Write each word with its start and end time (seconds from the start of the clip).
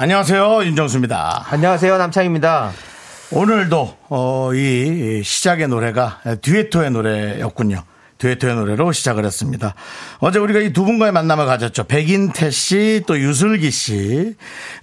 안녕하세요 0.00 0.62
윤정수입니다. 0.64 1.46
안녕하세요 1.50 1.98
남창희입니다. 1.98 2.70
오늘도 3.32 3.96
어, 4.10 4.50
이 4.54 5.22
시작의 5.24 5.66
노래가 5.66 6.20
듀에토의 6.40 6.92
노래였군요. 6.92 7.82
듀에토의 8.18 8.54
노래로 8.54 8.92
시작을 8.92 9.24
했습니다. 9.24 9.74
어제 10.20 10.38
우리가 10.38 10.60
이 10.60 10.72
두 10.72 10.84
분과의 10.84 11.10
만남을 11.10 11.46
가졌죠. 11.46 11.82
백인태 11.84 12.52
씨, 12.52 13.02
또 13.08 13.18
유슬기 13.18 13.72
씨, 13.72 14.34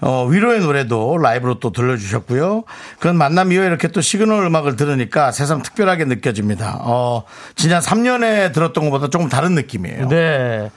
어, 0.01 0.25
위로의 0.25 0.59
노래도 0.59 1.17
라이브로 1.17 1.61
또 1.61 1.71
들려주셨고요. 1.71 2.65
그 2.99 3.07
만남 3.07 3.53
이후에 3.53 3.67
이렇게 3.67 3.87
또 3.87 4.01
시그널 4.01 4.45
음악을 4.45 4.75
들으니까 4.75 5.31
새삼 5.31 5.61
특별하게 5.61 6.03
느껴집니다. 6.03 6.79
어, 6.81 7.23
지난 7.55 7.81
3년에 7.81 8.51
들었던 8.53 8.83
것보다 8.89 9.09
조금 9.09 9.29
다른 9.29 9.55
느낌이에요. 9.55 10.09
네. 10.09 10.69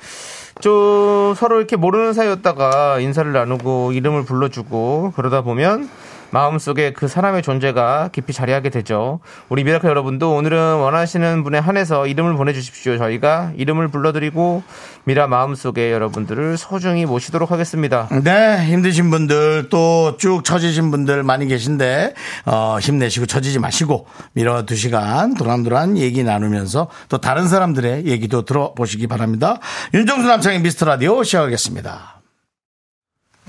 좀 0.61 1.35
서로 1.37 1.59
이렇게 1.59 1.77
모르는 1.77 2.13
사이였다가 2.13 2.99
인사를 3.01 3.33
나누고 3.33 3.93
이름을 3.93 4.25
불러주고 4.25 5.13
그러다 5.15 5.43
보면 5.43 5.89
마음속에 6.31 6.93
그 6.93 7.09
사람의 7.09 7.43
존재가 7.43 8.11
깊이 8.13 8.33
자리하게 8.33 8.71
되죠. 8.71 9.21
우리 9.49 9.65
미라클 9.65 9.89
여러분도 9.89 10.35
오늘은 10.35 10.77
원하시는 10.77 11.43
분에 11.45 11.59
한해서 11.59 12.07
이름을 12.07 12.37
보내주십시오. 12.37 12.99
저희가 12.99 13.53
이름을 13.57 13.89
불러드리고 13.89 14.63
미라 15.05 15.27
마음속에 15.27 15.91
여러분들을 15.93 16.59
소중히 16.59 17.07
모시도록 17.07 17.51
하겠습니다. 17.51 18.09
네, 18.23 18.67
힘드신 18.67 19.11
분들 19.11 19.69
또 19.71 20.17
쭉 20.19 20.45
처지신 20.45 20.91
분들 20.91 21.23
많이 21.23 21.47
계신데 21.47 22.15
어, 22.47 22.79
힘내시고 22.81 23.27
처지지 23.27 23.59
마시고 23.59 24.07
미라 24.33 24.65
두 24.65 24.75
시간 24.75 25.35
도란도란 25.35 25.97
얘기 25.97 26.25
나누면서 26.25 26.89
또 27.09 27.19
다른 27.19 27.49
사람들의 27.49 28.07
얘기도 28.07 28.45
들어보시기 28.45 29.07
바랍니다. 29.07 29.59
윤정수 29.95 30.27
남창의 30.27 30.61
미스터 30.61 30.87
라디오 30.87 31.23
시작하겠습니다. 31.23 32.18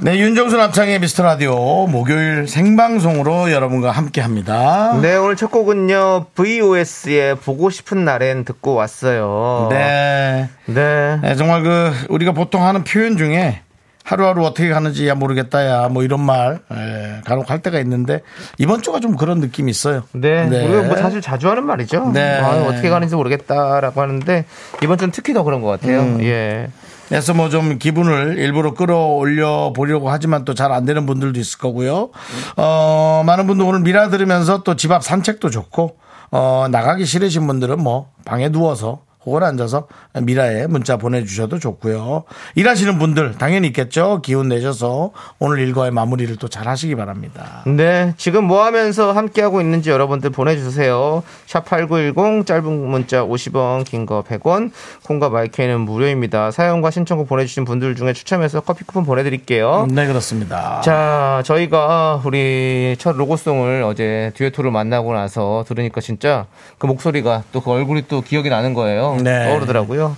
네, 0.01 0.17
윤정수 0.17 0.55
남창의 0.55 1.01
미스터 1.01 1.23
라디오 1.23 1.85
목요일 1.87 2.47
생방송으로 2.47 3.51
여러분과 3.51 3.91
함께 3.91 4.21
합니다. 4.21 4.97
네, 5.01 5.17
오늘 5.17 5.35
첫 5.35 5.51
곡은요, 5.51 6.27
VOS의 6.35 7.35
보고 7.35 7.69
싶은 7.69 8.05
날엔 8.05 8.45
듣고 8.45 8.75
왔어요. 8.75 9.67
네. 9.69 10.47
네. 10.67 11.19
네, 11.21 11.35
정말 11.35 11.63
그 11.63 11.91
우리가 12.07 12.31
보통 12.31 12.63
하는 12.63 12.85
표현 12.85 13.17
중에 13.17 13.61
하루하루 14.05 14.43
어떻게 14.45 14.69
가는지 14.69 15.07
야 15.07 15.13
모르겠다 15.15 15.67
야뭐 15.67 16.01
이런 16.03 16.21
말 16.21 16.59
에, 16.71 17.21
간혹 17.25 17.51
할 17.51 17.59
때가 17.59 17.79
있는데 17.81 18.21
이번 18.57 18.81
주가 18.81 18.99
좀 18.99 19.15
그런 19.15 19.39
느낌이 19.39 19.69
있어요. 19.69 20.03
네. 20.13 20.45
우리가 20.45 20.81
뭐 20.83 20.95
사실 20.95 21.21
자주 21.21 21.47
하는 21.49 21.65
말이죠. 21.65 22.11
네. 22.13 22.39
아, 22.39 22.63
어떻게 22.63 22.89
가는지 22.89 23.15
모르겠다라고 23.15 24.01
하는데 24.01 24.45
이번 24.81 24.97
주는 24.97 25.11
특히 25.11 25.33
더 25.33 25.43
그런 25.43 25.61
것 25.61 25.67
같아요. 25.67 25.99
음. 25.99 26.23
예. 26.23 26.69
그래서 27.09 27.33
뭐 27.33 27.49
좀 27.49 27.79
기분을 27.79 28.37
일부러 28.37 28.73
끌어올려 28.75 29.73
보려고 29.75 30.09
하지만 30.11 30.45
또 30.45 30.53
잘 30.53 30.71
안 30.71 30.85
되는 30.85 31.05
분들도 31.07 31.39
있을 31.39 31.57
거고요. 31.57 32.11
어, 32.55 33.23
많은 33.25 33.47
분들 33.47 33.65
오늘 33.65 33.79
미라 33.81 34.09
들으면서 34.09 34.61
또 34.63 34.75
집 34.75 34.91
앞 34.91 35.03
산책도 35.03 35.49
좋고, 35.49 35.97
어, 36.31 36.67
나가기 36.69 37.05
싫으신 37.05 37.47
분들은 37.47 37.81
뭐 37.81 38.11
방에 38.25 38.49
누워서 38.49 39.01
혹은 39.25 39.43
앉아서 39.43 39.87
미라에 40.21 40.67
문자 40.67 40.97
보내주셔도 40.97 41.59
좋고요. 41.59 42.23
일하시는 42.55 42.97
분들 42.99 43.37
당연히 43.37 43.67
있겠죠. 43.67 44.21
기운 44.23 44.47
내셔서 44.49 45.11
오늘 45.39 45.59
일과의 45.59 45.91
마무리를 45.91 46.35
또 46.37 46.47
잘 46.49 46.67
하시기 46.67 46.95
바랍니다. 46.95 47.63
네. 47.67 48.13
지금 48.17 48.43
뭐 48.45 48.63
하면서 48.65 49.11
함께하고 49.11 49.61
있는지 49.61 49.89
여러분들 49.91 50.31
보내주세요. 50.31 51.21
샵8910 51.47 52.45
짧은 52.45 52.87
문자 52.89 53.23
50원, 53.23 53.85
긴 53.85 54.05
거 54.05 54.23
100원, 54.27 54.71
콩과 55.03 55.29
마이크는 55.29 55.81
무료입니다. 55.81 56.49
사연과 56.51 56.89
신청곡 56.89 57.27
보내주신 57.27 57.65
분들 57.65 57.95
중에 57.95 58.13
추첨해서 58.13 58.61
커피 58.61 58.83
쿠폰 58.83 59.05
보내드릴게요. 59.05 59.85
네, 59.91 60.07
그렇습니다. 60.07 60.81
자, 60.81 61.43
저희가 61.45 62.21
우리 62.25 62.95
첫 62.97 63.15
로고송을 63.15 63.83
어제 63.83 64.31
듀에토를 64.35 64.71
만나고 64.71 65.13
나서 65.13 65.63
들으니까 65.67 66.01
진짜 66.01 66.45
그 66.79 66.87
목소리가 66.87 67.43
또 67.51 67.59
그 67.59 67.71
얼굴이 67.71 68.05
또 68.07 68.21
기억이 68.21 68.49
나는 68.49 68.73
거예요. 68.73 69.08
네. 69.17 69.45
떠오르더라고요. 69.47 70.15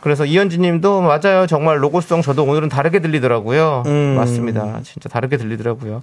그래서 0.00 0.24
이현진 0.24 0.62
님도 0.62 1.00
맞아요. 1.02 1.46
정말 1.48 1.82
로고송 1.82 2.22
저도 2.22 2.44
오늘은 2.44 2.68
다르게 2.68 3.00
들리더라고요. 3.00 3.82
음. 3.86 4.14
맞습니다. 4.16 4.80
진짜 4.84 5.08
다르게 5.08 5.36
들리더라고요. 5.36 6.02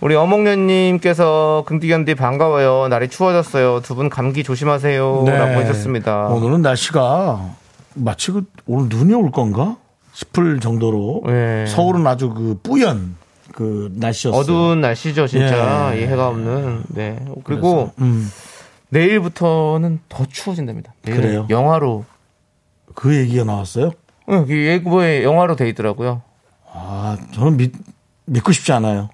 우리 0.00 0.14
어몽년 0.14 0.66
님께서 0.66 1.62
긍디견디 1.66 2.14
반가워요. 2.16 2.88
날이 2.88 3.08
추워졌어요. 3.08 3.80
두 3.80 3.94
분 3.94 4.10
감기 4.10 4.42
조심하세요. 4.44 5.22
네. 5.24 5.38
라고 5.38 5.52
해줬습니다. 5.60 6.26
오늘은 6.26 6.60
날씨가 6.62 7.40
마치 7.94 8.32
그 8.32 8.42
오늘 8.66 8.88
눈이 8.90 9.14
올 9.14 9.30
건가 9.30 9.76
싶을 10.12 10.60
정도로 10.60 11.22
네. 11.26 11.64
서울은 11.66 12.06
아주 12.06 12.30
그 12.30 12.58
뿌연 12.62 13.16
그 13.52 13.90
날씨였어요. 13.94 14.38
어두운 14.40 14.80
날씨죠, 14.80 15.26
진짜. 15.28 15.92
예. 15.94 16.00
이 16.00 16.04
해가 16.04 16.28
없는. 16.28 16.82
네. 16.88 17.18
그리고 17.44 17.92
음, 18.00 18.28
내일부터는 18.94 20.00
더 20.08 20.24
추워진답니다. 20.26 20.94
그래요? 21.04 21.46
영하로. 21.50 22.04
그 22.94 23.14
얘기가 23.16 23.44
나왔어요. 23.44 23.90
응, 24.30 24.46
이 24.48 24.52
예고에 24.52 25.24
영하로 25.24 25.56
돼 25.56 25.68
있더라고요. 25.70 26.22
아 26.72 27.16
저는 27.32 27.56
믿, 27.56 27.72
믿고 28.26 28.52
싶지 28.52 28.72
않아요. 28.72 29.10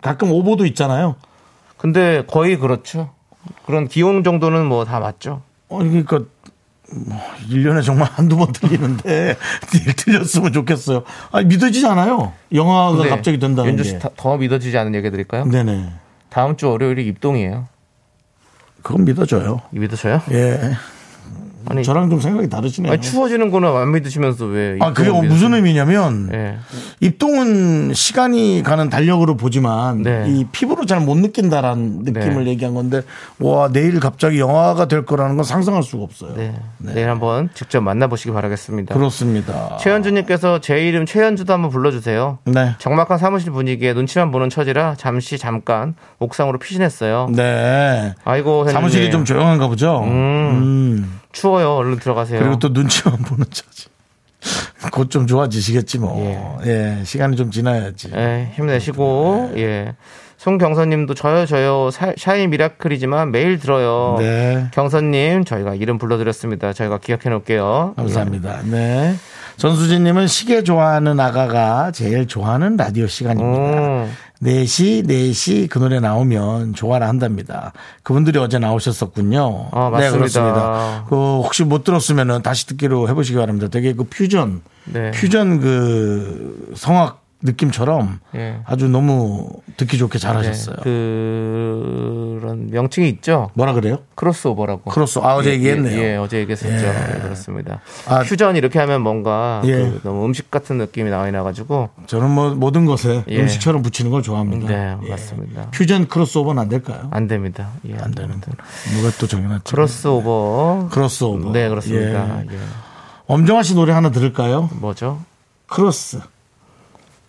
가끔 0.00 0.30
오보도 0.30 0.64
있잖아요. 0.66 1.16
근데 1.76 2.24
거의 2.26 2.56
그렇죠. 2.58 3.10
그런 3.66 3.88
기온 3.88 4.22
정도는 4.24 4.66
뭐 4.66 4.84
다 4.84 5.00
맞죠. 5.00 5.42
어, 5.68 5.78
그러니까 5.78 6.20
뭐 7.06 7.18
1년에 7.50 7.84
정말 7.84 8.08
한두 8.12 8.36
번 8.36 8.52
틀리는데 8.52 9.36
일 9.74 9.94
틀렸으면 9.96 10.52
좋겠어요. 10.52 11.02
아니 11.32 11.46
믿어지지 11.46 11.84
않아요. 11.86 12.32
영화가 12.54 13.08
갑자기 13.08 13.38
된다는 13.40 13.70
윤주 13.72 13.82
게. 13.82 13.88
씨더 13.90 14.36
믿어지지 14.36 14.78
않은 14.78 14.94
얘기 14.94 15.10
드릴까요? 15.10 15.44
네네. 15.46 15.90
다음 16.30 16.56
주 16.56 16.68
월요일이 16.70 17.06
입동이에요. 17.08 17.66
그건 18.86 19.04
믿어져요. 19.04 19.62
믿으셔요? 19.70 20.22
예. 20.30 20.76
아니, 21.68 21.82
저랑 21.84 22.10
좀 22.10 22.20
생각이 22.20 22.48
다르시네요. 22.48 22.92
아니, 22.92 23.00
추워지는 23.02 23.50
거는 23.50 23.68
안 23.74 23.92
믿으시면서 23.92 24.46
왜? 24.46 24.78
아, 24.80 24.92
그게 24.92 25.08
입동을 25.08 25.28
무슨? 25.28 25.54
의미냐면 25.54 26.30
예. 26.32 26.56
입동은 27.00 27.92
시간이 27.94 28.62
가는 28.64 28.88
달력으로 28.90 29.36
보지만 29.36 30.02
네. 30.02 30.24
이 30.28 30.44
피부로 30.52 30.84
잘 30.84 30.96
못 31.06 31.16
느낀다라는 31.18 32.00
느낌을 32.04 32.44
네. 32.44 32.50
얘기한 32.52 32.74
건데 32.74 33.02
와 33.38 33.68
내일 33.70 34.00
갑자기 34.00 34.40
영화가 34.40 34.86
될 34.88 35.04
거라는 35.04 35.36
건 35.36 35.44
상상할 35.44 35.82
수가 35.82 36.02
없어요. 36.04 36.32
네. 36.36 36.54
내일 36.78 37.08
한번 37.10 37.48
직접 37.54 37.80
만나보시기 37.82 38.32
바라겠습니다. 38.32 38.94
그렇습니다. 38.94 39.76
최현주님께서 39.78 40.60
제 40.62 40.86
이름 40.88 41.04
최현주도 41.06 41.52
한번 41.52 41.70
불러주세요. 41.70 42.38
네. 42.46 42.74
적막한 42.78 43.18
사무실 43.18 43.52
분위기에 43.52 43.92
눈치만 43.92 44.30
보는 44.32 44.48
처지라 44.50 44.94
잠시 44.96 45.38
잠깐 45.38 45.94
옥상으로 46.18 46.58
피신했어요. 46.58 47.28
네. 47.34 48.14
아이고. 48.24 48.68
사무실이 48.68 49.10
좀 49.10 49.24
조용한가 49.24 49.68
보죠. 49.68 50.00
음. 50.04 51.20
추워요. 51.36 51.74
얼른 51.76 51.98
들어가세요. 51.98 52.40
그리고 52.40 52.58
또 52.58 52.68
눈치만 52.70 53.18
보는 53.22 53.44
처지. 53.50 53.88
곧 54.92 55.10
좀 55.10 55.26
좋아지시겠지 55.26 55.98
뭐. 55.98 56.58
예. 56.64 57.02
시간이 57.04 57.36
좀 57.36 57.50
지나야지. 57.50 58.10
예, 58.14 58.52
힘내시고 58.54 59.52
예. 59.56 59.94
송경선님도 60.38 61.14
저요 61.14 61.44
저요 61.46 61.90
사- 61.90 62.12
샤이 62.16 62.46
미라클이지만 62.46 63.32
매일 63.32 63.58
들어요. 63.58 64.16
네. 64.18 64.68
경선님 64.72 65.44
저희가 65.44 65.74
이름 65.74 65.98
불러드렸습니다. 65.98 66.72
저희가 66.72 66.98
기억해 66.98 67.28
놓을게요. 67.30 67.94
감사합니다. 67.96 68.60
네. 68.64 69.16
전수진님은 69.56 70.26
시계 70.28 70.62
좋아하는 70.62 71.18
아가가 71.18 71.90
제일 71.90 72.26
좋아하는 72.28 72.76
라디오 72.76 73.06
시간입니다. 73.06 73.72
오. 74.04 74.08
4시, 74.42 75.06
4시 75.06 75.68
그 75.68 75.78
노래 75.78 75.98
나오면 76.00 76.74
좋아라 76.74 77.08
한답니다. 77.08 77.72
그분들이 78.02 78.38
어제 78.38 78.58
나오셨었군요. 78.58 79.68
아, 79.72 79.84
네, 79.84 79.90
맞습니다. 79.90 80.16
그렇습니다. 80.18 81.04
그 81.08 81.16
혹시 81.16 81.64
못 81.64 81.84
들었으면은 81.84 82.42
다시 82.42 82.66
듣기로 82.66 83.08
해보시기 83.08 83.38
바랍니다. 83.38 83.68
되게 83.68 83.94
그 83.94 84.04
퓨전, 84.04 84.62
네. 84.84 85.10
퓨전 85.12 85.60
그 85.60 86.72
성악 86.76 87.25
느낌처럼 87.46 88.20
예. 88.34 88.60
아주 88.66 88.88
너무 88.88 89.48
듣기 89.78 89.96
좋게 89.98 90.18
잘하셨어요. 90.18 90.76
네, 90.76 90.82
그 90.82 92.38
런 92.42 92.68
명칭이 92.70 93.08
있죠. 93.08 93.50
뭐라 93.54 93.72
그래요? 93.72 93.98
크로스오버라고. 94.14 94.90
크로스. 94.90 95.18
아, 95.20 95.34
어제 95.36 95.50
예, 95.50 95.54
얘기했네요. 95.54 95.98
예, 96.00 96.12
예, 96.12 96.16
어제 96.16 96.38
얘기했었죠. 96.38 96.74
예. 96.86 97.14
예, 97.16 97.20
그렇습니다. 97.20 97.80
아, 98.06 98.20
퓨전 98.22 98.56
이렇게 98.56 98.78
하면 98.78 99.02
뭔가 99.02 99.62
예. 99.64 99.72
그 99.72 100.00
너무 100.04 100.24
음식 100.26 100.50
같은 100.50 100.78
느낌이 100.78 101.10
나이 101.10 101.32
나가지고 101.32 101.90
저는 102.06 102.30
뭐 102.30 102.54
모든 102.54 102.84
것에 102.86 103.24
예. 103.28 103.40
음식처럼 103.40 103.82
붙이는 103.82 104.10
걸 104.10 104.22
좋아합니다. 104.22 104.68
네, 104.68 104.96
예. 105.06 105.10
맞습니다. 105.10 105.70
퓨전 105.70 106.08
크로스오버는 106.08 106.62
안 106.62 106.68
될까요? 106.68 107.08
안 107.10 107.26
됩니다. 107.26 107.70
예, 107.88 107.96
안 108.00 108.12
되는데. 108.12 108.52
누가 108.94 109.10
또 109.18 109.26
정해놨죠? 109.26 109.62
크로스오버. 109.64 110.88
크로스오버. 110.92 111.52
네, 111.52 111.68
그렇습니다. 111.68 112.42
엄정화 113.26 113.62
씨 113.62 113.74
노래 113.74 113.92
하나 113.92 114.10
들을까요? 114.10 114.68
뭐죠? 114.74 115.20
크로스. 115.66 116.20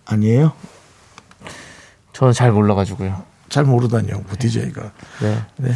아니에요? 0.07 0.53
저는 2.13 2.33
잘 2.33 2.51
몰라가지고요. 2.51 3.23
잘 3.49 3.63
모르다니요, 3.63 4.13
뭐 4.15 4.25
DJ가. 4.37 4.91
네. 5.21 5.37
네. 5.57 5.71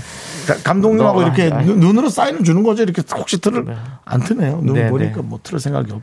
자, 0.45 0.57
감독님하고 0.62 1.22
너, 1.22 1.28
이렇게 1.28 1.50
아, 1.51 1.57
아. 1.60 1.62
눈- 1.62 1.80
눈으로 1.80 2.10
사인을 2.10 2.44
주는 2.44 2.63
거죠. 2.63 2.83
이렇게 2.83 3.01
혹시 3.16 3.39
틀을 3.39 3.66
안 4.04 4.19
트네요. 4.22 4.60
눈 4.62 4.74
네, 4.75 4.89
보니까 4.89 5.18
네. 5.18 5.22
뭐 5.22 5.39
틀을 5.42 5.60
생각이 5.60 5.92
없. 5.94 6.01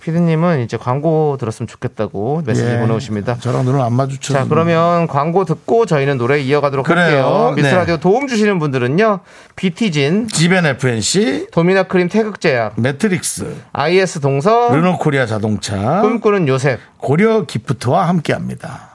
피디님은 0.00 0.60
이제 0.62 0.76
광고 0.76 1.36
들었으면 1.40 1.66
좋겠다고 1.66 2.42
메시지 2.44 2.68
예. 2.68 2.78
보내오십니다. 2.78 3.38
저랑 3.40 3.64
눈을 3.64 3.80
안 3.80 3.94
마주쳐. 3.94 4.34
자, 4.34 4.46
그러면 4.48 5.06
광고 5.06 5.44
듣고 5.44 5.86
저희는 5.86 6.18
노래 6.18 6.38
이어가도록 6.40 6.84
그래요. 6.86 7.04
할게요. 7.04 7.52
미스 7.56 7.68
네. 7.68 7.74
라디오 7.74 7.96
도움 7.96 8.26
주시는 8.26 8.58
분들은요. 8.58 9.20
비티진, 9.56 10.28
지벤 10.28 10.66
FNC, 10.66 11.48
도미나 11.50 11.84
크림 11.84 12.08
태극제약, 12.08 12.74
매트릭스, 12.80 13.54
IS 13.72 14.20
동서, 14.20 14.68
르노 14.74 14.98
코리아 14.98 15.24
자동차, 15.26 16.02
꿈꾸는 16.02 16.46
요셉. 16.48 16.80
고려 16.98 17.44
기프트와 17.44 18.08
함께합니다. 18.08 18.93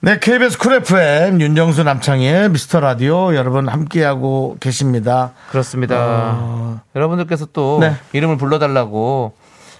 네, 0.00 0.20
KBS 0.20 0.58
쿨 0.58 0.74
FM 0.74 1.40
윤정수 1.40 1.82
남창희의 1.82 2.50
미스터 2.50 2.78
라디오 2.78 3.34
여러분 3.34 3.68
함께하고 3.68 4.56
계십니다. 4.60 5.32
그렇습니다. 5.50 6.80
여러분들께서 6.94 7.46
또 7.52 7.76
어. 7.76 7.80
네. 7.80 7.94
이름을 8.12 8.36
불러달라고 8.36 9.32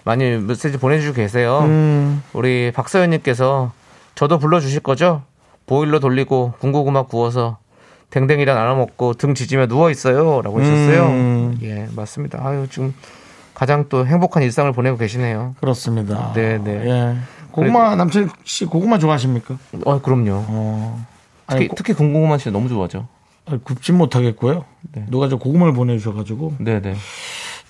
많이 0.03 0.37
메시지 0.39 0.77
보내주시고 0.77 1.15
계세요. 1.15 1.61
음. 1.61 2.25
우리 2.33 2.73
박서연님께서 2.73 3.71
저도 4.17 4.41
불러주실 4.41 4.81
거죠? 4.81 5.23
보일러 5.67 6.01
돌리고 6.01 6.55
군고구마 6.59 7.05
구워서 7.05 7.59
댕댕이랑 8.11 8.57
나눠 8.57 8.75
먹고 8.75 9.15
등 9.15 9.35
지지며 9.35 9.69
누워 9.69 9.89
있어요. 9.89 10.43
라고 10.43 10.59
하셨어요. 10.59 11.07
음. 11.07 11.59
예, 11.63 11.87
맞습니다. 11.95 12.41
아유, 12.43 12.67
지금 12.69 12.93
가장 13.55 13.85
또 13.89 14.05
행복한 14.05 14.43
일상을 14.43 14.73
보내고 14.73 14.97
계시네요. 14.97 15.55
그렇습니다. 15.61 16.33
네, 16.35 16.59
네. 16.59 16.73
예. 16.87 17.17
고구마 17.67 17.97
남창희 17.97 18.29
씨 18.45 18.65
고구마 18.65 18.99
좋아하십니까? 18.99 19.57
어, 19.85 20.01
그럼요. 20.01 20.45
어. 20.49 21.07
특히, 21.47 21.57
아니, 21.59 21.69
고- 21.69 21.75
특히 21.77 21.93
군고구마 21.95 22.37
진짜 22.39 22.51
너무 22.51 22.69
좋아하죠. 22.69 23.07
아니, 23.47 23.63
굽진 23.65 23.97
못하겠고요. 23.97 24.65
네. 24.93 25.07
누가 25.09 25.29
저 25.29 25.37
고구마를 25.37 25.73
보내주셔가지고 25.73 26.57
네네. 26.59 26.95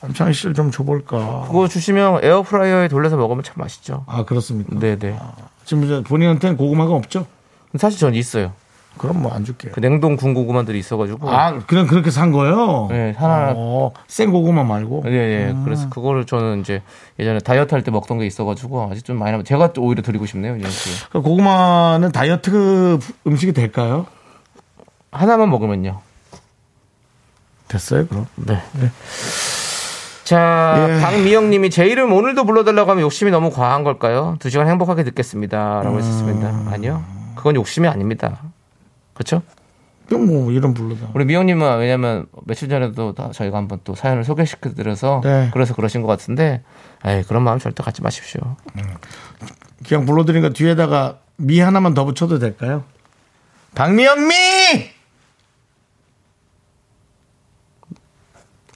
남창희 0.02 0.32
씨를 0.32 0.54
좀 0.54 0.70
줘볼까. 0.70 1.44
그거 1.48 1.66
주시면 1.68 2.24
에어프라이어에 2.24 2.88
돌려서 2.88 3.16
먹으면 3.16 3.42
참 3.42 3.54
맛있죠. 3.58 4.04
아 4.06 4.24
그렇습니까? 4.24 4.78
네네. 4.78 5.18
지금 5.64 5.84
이제 5.84 6.02
본인한테는 6.02 6.56
고구마가 6.56 6.92
없죠? 6.94 7.26
사실 7.76 7.98
전 7.98 8.14
있어요. 8.14 8.52
그럼 8.98 9.22
뭐 9.22 9.32
안 9.32 9.44
줄게요. 9.44 9.72
그 9.72 9.80
냉동 9.80 10.16
군고구마들이 10.16 10.78
있어가지고. 10.78 11.30
아 11.30 11.58
그냥 11.66 11.86
그렇게 11.86 12.10
산 12.10 12.32
거예요? 12.32 12.88
네, 12.90 13.14
하나. 13.16 13.52
어, 13.56 13.92
생 14.08 14.30
고구마 14.30 14.64
말고. 14.64 15.04
예, 15.06 15.12
예. 15.12 15.56
그래서 15.64 15.88
그거를 15.88 16.24
저는 16.26 16.60
이제 16.60 16.82
예전에 17.18 17.38
다이어트 17.38 17.74
할 17.74 17.82
때 17.82 17.90
먹던 17.90 18.18
게 18.18 18.26
있어가지고 18.26 18.88
아직 18.90 19.04
좀 19.04 19.18
많이 19.18 19.30
남아. 19.32 19.44
제가 19.44 19.72
또 19.72 19.82
오히려 19.82 20.02
드리고 20.02 20.26
싶네요, 20.26 20.58
씨. 20.68 21.08
그 21.10 21.22
고구마는 21.22 22.12
다이어트 22.12 22.98
음식이 23.26 23.52
될까요? 23.52 24.06
하나만 25.12 25.48
먹으면요. 25.50 26.00
됐어요, 27.68 28.06
그럼. 28.06 28.26
네. 28.36 28.58
자, 30.24 30.86
예. 30.90 31.00
박미영 31.00 31.48
님이 31.50 31.70
제 31.70 31.86
이름 31.86 32.12
오늘도 32.12 32.44
불러달라고 32.44 32.90
하면 32.90 33.02
욕심이 33.02 33.30
너무 33.30 33.50
과한 33.50 33.84
걸까요? 33.84 34.36
두 34.40 34.50
시간 34.50 34.68
행복하게 34.68 35.04
듣겠습니다. 35.04 35.80
라고 35.82 35.98
했었습니다. 35.98 36.72
아니요. 36.72 37.02
그건 37.34 37.54
욕심이 37.56 37.88
아닙니다. 37.88 38.38
그렇죠? 39.18 39.42
뭐 40.10 40.50
이름 40.52 40.72
불러다. 40.72 41.10
우리 41.12 41.24
미영님은 41.26 41.78
왜냐면 41.78 42.26
며칠 42.46 42.68
전에도 42.68 43.12
다 43.14 43.30
저희가 43.32 43.58
한번 43.58 43.80
또 43.84 43.94
사연을 43.94 44.24
소개시켜드려서 44.24 45.20
네. 45.22 45.50
그래서 45.52 45.74
그러신 45.74 46.00
것 46.00 46.08
같은데 46.08 46.62
에이, 47.04 47.24
그런 47.24 47.42
마음 47.42 47.58
절대 47.58 47.82
갖지 47.82 48.00
마십시오. 48.00 48.40
그냥 49.86 50.06
불러드리니까 50.06 50.54
뒤에다가 50.54 51.18
미 51.36 51.60
하나만 51.60 51.94
더 51.94 52.04
붙여도 52.04 52.38
될까요? 52.38 52.84
박미영 53.74 54.26
미! 54.28 54.34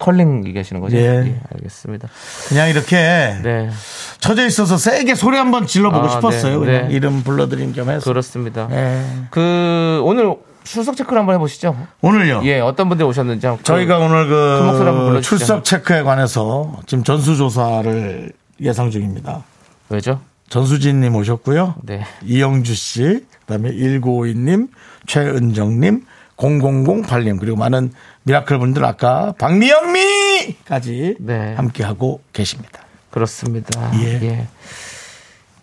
컬링 0.02 0.44
얘기하시는 0.48 0.80
거죠? 0.80 0.96
예. 0.96 1.40
알겠습니다. 1.54 2.08
그냥 2.48 2.68
이렇게 2.68 2.96
네, 3.42 3.70
쳐져 4.18 4.44
있어서 4.46 4.76
세게 4.76 5.14
소리 5.14 5.36
한번 5.36 5.66
질러보고 5.66 6.06
아, 6.06 6.08
싶었어요. 6.08 6.60
네, 6.60 6.66
그냥 6.66 6.88
네. 6.88 6.94
이름 6.94 7.22
불러드린 7.22 7.72
겸 7.72 7.88
해서. 7.88 8.10
그렇습니다. 8.10 8.68
예. 8.72 9.04
그 9.30 10.00
오늘 10.04 10.34
출석 10.64 10.96
체크를 10.96 11.20
한번 11.20 11.36
해보시죠. 11.36 11.76
오늘요. 12.00 12.40
예, 12.44 12.58
어떤 12.58 12.88
분들이 12.88 13.08
오셨는지 13.08 13.46
저희가 13.62 13.98
오늘 13.98 14.28
큰 14.28 14.66
목소리 14.66 14.86
한번 14.86 15.04
그 15.04 15.08
불러주시죠. 15.10 15.36
출석 15.36 15.64
체크에 15.64 16.02
관해서 16.02 16.80
지금 16.86 17.04
전수조사를 17.04 18.32
예상 18.60 18.90
중입니다. 18.90 19.44
왜죠? 19.88 20.20
전수진님 20.48 21.14
오셨고요. 21.14 21.76
네. 21.82 22.04
이영주 22.24 22.74
씨, 22.74 23.24
그다음에 23.46 23.72
1952님, 23.72 24.68
최은정님, 25.06 26.04
0008님 26.42 27.38
그리고 27.38 27.56
많은 27.56 27.92
미라클 28.24 28.58
분들 28.58 28.84
아까 28.84 29.32
박미영미까지 29.38 31.16
네. 31.20 31.54
함께 31.54 31.84
하고 31.84 32.20
계십니다. 32.32 32.82
그렇습니다. 33.10 33.90
예. 34.00 34.20
예. 34.22 34.46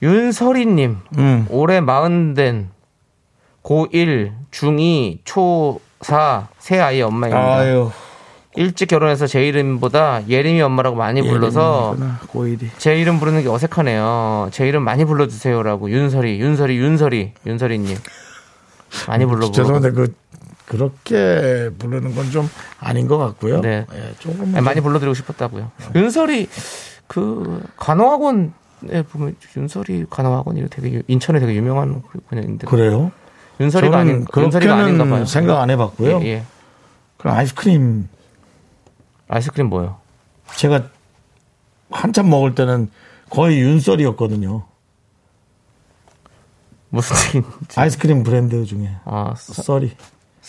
윤설이님, 0.02 0.98
음. 1.18 1.46
올해 1.50 1.82
마흔 1.82 2.34
된 2.34 2.70
고1, 3.64 4.32
중2, 4.52 5.24
초4, 5.26 6.48
새 6.58 6.80
아이 6.80 7.02
엄마입니다. 7.02 7.56
아유, 7.58 7.92
일찍 8.56 8.88
결혼해서 8.88 9.28
제 9.28 9.46
이름보다 9.46 10.28
예림이 10.28 10.62
엄마라고 10.62 10.96
많이 10.96 11.22
불러서 11.22 11.98
고일이. 12.28 12.70
제 12.78 12.98
이름 12.98 13.20
부르는 13.20 13.44
게 13.44 13.50
어색하네요. 13.50 14.50
제 14.52 14.68
이름 14.68 14.84
많이 14.84 15.04
불러주세요라고 15.04 15.90
윤설이, 15.92 16.40
윤설이, 16.40 16.78
윤설이, 16.78 17.34
윤설이님 17.46 17.98
많이 19.08 19.26
불러보고. 19.26 19.52
죄송한데 19.52 19.92
그 19.92 20.14
그렇게 20.70 21.72
부르는 21.80 22.14
건 22.16 22.30
좀 22.32 22.48
아닌 22.80 23.08
것 23.08 23.18
같고요. 23.18 23.60
네. 23.62 23.86
예, 23.92 24.14
조금 24.20 24.54
아니, 24.56 24.62
많이 24.64 24.82
불러드리고 24.82 25.16
싶었다고요. 25.16 25.72
윤설이 25.96 26.48
그 27.08 27.64
간호학원에 27.76 28.52
보면 29.10 29.36
윤설이 29.58 30.06
간호학원이 30.12 30.70
되게 30.70 30.94
유- 30.94 31.02
인천에 31.08 31.40
되게 31.40 31.56
유명한 31.56 32.04
분야인데 32.30 32.68
그래요. 32.68 33.12
윤설이가 33.60 33.98
아닌 33.98 34.26
윤설이가 34.38 34.74
아닌가 34.76 34.98
봐요. 35.04 35.06
그렇게는 35.06 35.26
생각 35.26 35.60
안 35.60 35.72
해봤고요. 35.72 36.22
예, 36.22 36.26
예. 36.28 36.44
그럼 37.18 37.36
아이스크림 37.36 38.08
아이스크림 39.28 39.70
뭐요? 39.70 39.98
제가 40.56 40.84
한참 41.90 42.30
먹을 42.30 42.54
때는 42.54 42.92
거의 43.32 43.60
윤설이었거든요. 43.60 44.66
무슨 46.90 47.16
얘기인지. 47.42 47.80
아이스크림 47.80 48.24
브랜드 48.24 48.64
중에 48.66 48.92
아, 49.06 49.34
써- 49.36 49.64
썰이. 49.64 49.92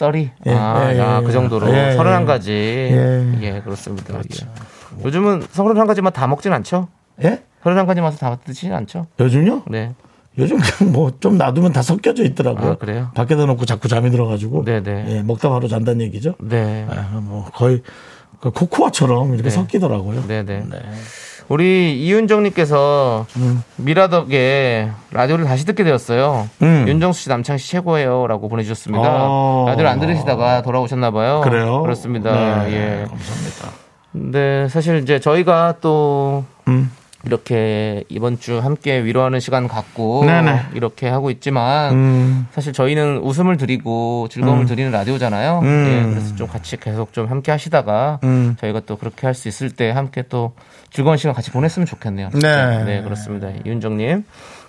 썰이. 0.01 0.31
예, 0.47 0.51
아, 0.55 0.93
예, 0.95 0.99
야, 0.99 1.19
예, 1.21 1.27
그 1.27 1.31
정도로 1.31 1.69
예, 1.75 1.93
서른한 1.93 2.23
예. 2.23 2.27
가지. 2.27 2.53
예. 2.53 3.39
예, 3.43 3.61
그렇습니다. 3.61 4.15
예. 4.17 5.05
요즘은 5.05 5.43
서른 5.53 5.77
한 5.77 5.87
가지만 5.87 6.13
다 6.15 6.27
먹진 6.27 6.53
않죠? 6.55 6.89
예? 7.23 7.43
서른 7.63 7.77
한 7.77 7.87
가지만 7.87 8.15
다 8.17 8.39
드시진 8.43 8.73
않죠? 8.73 9.07
요즘요? 9.21 9.65
네. 9.69 9.95
요즘 10.39 10.59
뭐 10.93 11.11
좀 11.21 11.37
놔두면 11.37 11.73
다 11.75 11.83
섞여져 11.83 12.25
있더라고요. 12.25 12.71
아, 12.73 12.77
그래요? 12.77 13.11
밖에다 13.15 13.45
놓고 13.45 13.67
자꾸 13.67 13.89
잠이 13.89 14.11
들어가지고. 14.11 14.65
네네. 14.65 15.05
예, 15.09 15.23
먹다 15.23 15.51
바로 15.51 15.69
잔다는 15.69 16.01
얘기죠. 16.07 16.35
네. 16.41 16.87
아, 16.89 17.21
뭐 17.21 17.45
거의 17.53 17.83
그 18.41 18.51
코코아처럼 18.51 19.35
이렇게 19.35 19.43
네. 19.45 19.51
섞이더라고요. 19.51 20.27
네네. 20.27 20.65
우리 21.51 22.01
이윤정님께서 22.01 23.27
미라덕에 23.75 24.89
라디오를 25.11 25.45
다시 25.47 25.67
듣게 25.67 25.83
되었어요. 25.83 26.49
음. 26.63 26.85
윤정수 26.87 27.23
씨 27.23 27.29
남창 27.29 27.59
씨 27.59 27.69
최고예요라고 27.73 28.49
보내주셨습니다. 28.49 29.05
아. 29.05 29.65
라디오를 29.67 29.91
안 29.91 29.99
들으시다가 29.99 30.63
돌아오셨나봐요. 30.63 31.41
그래요? 31.41 31.83
그렇습니다. 31.83 32.31
네, 32.63 32.73
예. 32.73 33.05
감사합니다. 33.05 33.69
근데 34.13 34.69
사실 34.69 34.99
이제 34.99 35.19
저희가 35.19 35.75
또 35.81 36.45
음. 36.69 36.93
이렇게 37.25 38.05
이번 38.09 38.39
주 38.41 38.59
함께 38.61 39.05
위로하는 39.05 39.41
시간 39.41 39.69
갖고 39.69 40.25
네네. 40.25 40.69
이렇게 40.75 41.09
하고 41.09 41.31
있지만 41.31 41.93
음. 41.93 42.47
사실 42.53 42.73
저희는 42.73 43.19
웃음을 43.19 43.57
드리고 43.59 44.29
즐거움을 44.31 44.65
드리는 44.67 44.91
라디오잖아요. 44.91 45.61
음. 45.63 45.87
예, 45.87 46.11
그래서 46.15 46.35
좀 46.37 46.47
같이 46.47 46.79
계속 46.79 47.13
좀 47.13 47.27
함께 47.29 47.51
하시다가 47.53 48.21
음. 48.25 48.57
저희가 48.61 48.81
또 48.87 48.97
그렇게 48.97 49.27
할 49.27 49.35
수 49.35 49.49
있을 49.49 49.71
때 49.71 49.91
함께 49.91 50.23
또 50.29 50.55
즐거운 50.91 51.17
시간 51.17 51.35
같이 51.35 51.51
보냈으면 51.51 51.87
좋겠네요. 51.87 52.31
진짜. 52.31 52.85
네. 52.85 53.03
그렇습니다. 53.03 53.49
이윤정님. 53.65 54.25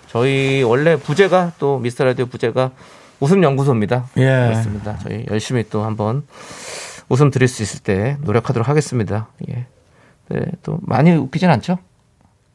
저희 0.08 0.62
원래 0.62 0.96
부제가 0.96 1.52
또 1.58 1.78
미스터 1.78 2.04
라디오 2.04 2.26
부제가 2.26 2.70
웃음 3.20 3.42
연구소입니다. 3.42 4.06
예. 4.18 4.22
그렇습니다. 4.50 4.98
저희 5.02 5.24
열심히 5.30 5.64
또 5.70 5.84
한번 5.84 6.24
웃음 7.08 7.30
드릴 7.30 7.48
수 7.48 7.62
있을 7.62 7.80
때 7.80 8.16
노력하도록 8.22 8.68
하겠습니다. 8.68 9.28
예. 9.50 9.66
네, 10.28 10.40
또 10.62 10.78
많이 10.82 11.12
웃기진 11.12 11.48
않죠? 11.50 11.78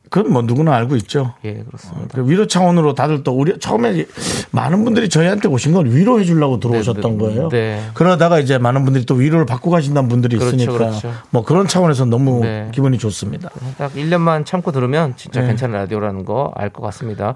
그건 0.09 0.31
뭐 0.31 0.41
누구나 0.41 0.75
알고 0.75 0.95
있죠. 0.97 1.33
예, 1.43 1.53
그렇습니다. 1.55 2.15
그 2.15 2.29
위로 2.29 2.47
차원으로 2.47 2.93
다들 2.93 3.23
또 3.23 3.33
우리 3.33 3.57
처음에 3.59 4.05
많은 4.51 4.83
분들이 4.83 5.09
저희한테 5.09 5.47
오신 5.49 5.73
걸 5.73 5.85
위로해 5.87 6.23
주려고 6.23 6.59
들어오셨던 6.59 7.01
네, 7.03 7.09
네, 7.09 7.17
거예요. 7.17 7.49
네. 7.49 7.83
그러다가 7.93 8.39
이제 8.39 8.57
많은 8.57 8.83
분들이 8.85 9.05
또 9.05 9.15
위로를 9.15 9.45
받고 9.45 9.69
가신다는 9.69 10.07
분들이 10.09 10.37
그렇죠, 10.37 10.55
있으니까 10.55 10.73
그렇죠. 10.77 11.13
뭐 11.29 11.43
그런 11.43 11.67
차원에서 11.67 12.05
너무 12.05 12.41
네. 12.41 12.69
기분이 12.73 12.97
좋습니다. 12.97 13.49
딱 13.77 13.93
1년만 13.93 14.45
참고 14.45 14.71
들으면 14.71 15.15
진짜 15.17 15.41
네. 15.41 15.47
괜찮은 15.47 15.75
라디오라는 15.77 16.23
거 16.25 16.51
알 16.55 16.69
것 16.69 16.81
같습니다. 16.83 17.33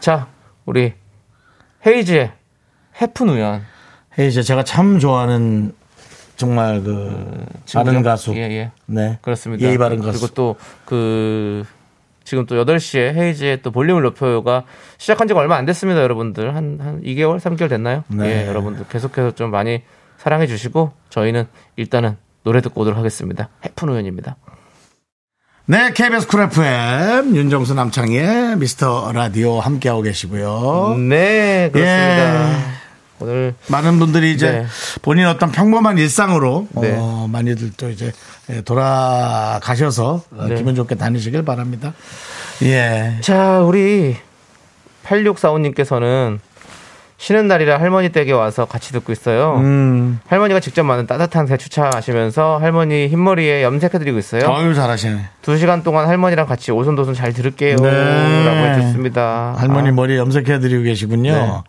자, 0.00 0.26
우리 0.66 0.92
헤이즈의 1.86 2.32
해픈 3.00 3.28
우연. 3.28 3.62
헤이즈 4.18 4.42
제가 4.42 4.64
참 4.64 4.98
좋아하는 4.98 5.72
정말 6.36 6.82
그 6.82 7.44
바른 7.74 7.92
친구죠? 7.92 8.02
가수. 8.02 8.34
예, 8.34 8.40
예. 8.42 8.70
네. 8.86 9.18
그렇습니다. 9.22 9.64
예의 9.66 9.78
바른 9.78 9.98
가수. 10.00 10.20
그리고 10.20 10.56
또그 10.86 11.64
지금 12.28 12.44
또 12.44 12.62
8시에 12.62 13.14
헤이즈의 13.14 13.62
또 13.62 13.70
볼륨을 13.70 14.02
높여요가 14.02 14.64
시작한 14.98 15.28
지가 15.28 15.40
얼마 15.40 15.56
안 15.56 15.64
됐습니다, 15.64 16.02
여러분들. 16.02 16.54
한, 16.54 16.78
한 16.78 17.00
2개월, 17.00 17.40
3개월 17.40 17.70
됐나요? 17.70 18.04
네. 18.08 18.42
예, 18.42 18.46
여러분들 18.46 18.84
계속해서 18.90 19.30
좀 19.30 19.50
많이 19.50 19.80
사랑해 20.18 20.46
주시고 20.46 20.92
저희는 21.08 21.46
일단은 21.76 22.18
노래 22.44 22.60
듣고 22.60 22.82
오도록 22.82 22.98
하겠습니다. 22.98 23.48
해픈 23.64 23.88
우연입니다. 23.88 24.36
네, 25.64 25.90
KBS 25.94 26.26
쿨 26.26 26.42
FM 26.42 27.34
윤정수 27.34 27.72
남창의 27.72 28.58
미스터 28.58 29.10
라디오 29.12 29.60
함께하고 29.60 30.02
계시고요. 30.02 30.96
네, 30.98 31.70
그렇습니다. 31.72 32.52
예. 32.52 32.87
오늘 33.20 33.54
많은 33.68 33.98
분들이 33.98 34.32
이제 34.32 34.50
네. 34.50 34.66
본인 35.02 35.26
어떤 35.26 35.50
평범한 35.50 35.98
일상으로 35.98 36.68
네. 36.80 36.96
어, 36.98 37.28
많이들 37.30 37.72
또 37.76 37.90
이제 37.90 38.12
예, 38.50 38.60
돌아가셔서 38.62 40.22
어, 40.36 40.46
네. 40.48 40.54
기분 40.56 40.74
좋게 40.74 40.94
다니시길 40.94 41.44
바랍니다. 41.44 41.94
예. 42.62 43.18
자, 43.20 43.60
우리 43.60 44.16
8645님께서는 45.04 46.38
쉬는 47.20 47.48
날이라 47.48 47.80
할머니 47.80 48.10
댁에 48.10 48.30
와서 48.30 48.64
같이 48.64 48.92
듣고 48.92 49.10
있어요. 49.10 49.56
음. 49.56 50.20
할머니가 50.28 50.60
직접 50.60 50.84
만든 50.84 51.06
따뜻한 51.06 51.46
대추차 51.46 51.90
마시면서 51.92 52.58
할머니 52.58 53.08
흰머리에 53.08 53.64
염색해드리고 53.64 54.18
있어요. 54.18 54.48
어유 54.48 54.72
잘하시네. 54.72 55.28
두 55.42 55.56
시간 55.58 55.82
동안 55.82 56.06
할머니랑 56.06 56.46
같이 56.46 56.70
오손도손 56.70 57.14
잘 57.14 57.32
들을게요. 57.32 57.76
네. 57.76 58.44
라고 58.44 58.58
해줬습니다. 58.68 59.56
할머니 59.58 59.88
아, 59.88 59.92
머리 59.92 60.16
염색해드리고 60.16 60.84
계시군요. 60.84 61.32
네. 61.32 61.62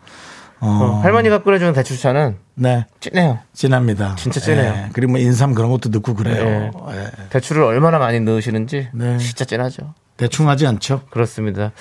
어, 0.60 0.66
어, 0.68 1.00
할머니가 1.02 1.42
끓여주는 1.42 1.72
대추차는 1.72 2.36
네. 2.54 2.84
진해요. 3.00 3.38
진합니다. 3.54 4.14
진짜 4.16 4.40
진해요. 4.40 4.72
예. 4.72 4.88
그리고 4.92 5.12
뭐 5.12 5.20
인삼 5.20 5.54
그런 5.54 5.70
것도 5.70 5.88
넣고 5.90 6.14
그래요. 6.14 6.70
예. 6.90 7.10
대추를 7.30 7.62
얼마나 7.62 7.98
많이 7.98 8.20
넣으시는지 8.20 8.88
네. 8.92 9.18
진짜 9.18 9.44
진하죠. 9.44 9.94
대충 10.16 10.48
하지 10.48 10.66
않죠? 10.66 11.02
그렇습니다. 11.10 11.72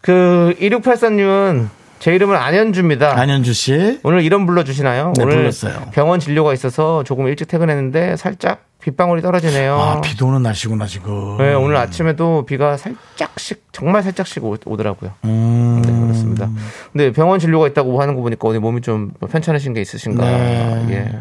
그 0.00 0.54
2684님은 0.58 1.68
제 1.98 2.12
이름은 2.14 2.34
안현주입니다. 2.36 3.16
안현주 3.16 3.52
씨. 3.52 4.00
오늘 4.02 4.22
이름 4.22 4.44
불러주시나요? 4.46 5.12
네, 5.16 5.22
오늘 5.22 5.36
불렀어요. 5.36 5.90
병원 5.92 6.18
진료가 6.18 6.52
있어서 6.52 7.04
조금 7.04 7.28
일찍 7.28 7.46
퇴근했는데 7.46 8.16
살짝 8.16 8.64
빗방울이 8.80 9.22
떨어지네요. 9.22 9.74
아, 9.78 10.00
비도 10.00 10.26
오는 10.26 10.42
날씨구나, 10.42 10.86
지금. 10.86 11.36
네, 11.38 11.54
오늘 11.54 11.76
아침에도 11.76 12.44
비가 12.44 12.76
살짝씩 12.76 13.66
정말 13.70 14.02
살짝씩 14.02 14.44
오, 14.44 14.56
오더라고요. 14.66 15.12
음. 15.24 15.82
네, 15.86 15.92
그렇습니다. 16.24 16.48
근데 16.92 17.12
병원 17.12 17.38
진료가 17.38 17.66
있다고 17.68 18.00
하는 18.00 18.14
거 18.14 18.22
보니까 18.22 18.48
어디 18.48 18.58
몸이 18.58 18.80
좀 18.80 19.12
편찮으신 19.30 19.74
게 19.74 19.80
있으신가? 19.80 20.24
네. 20.24 20.86
예. 20.90 21.18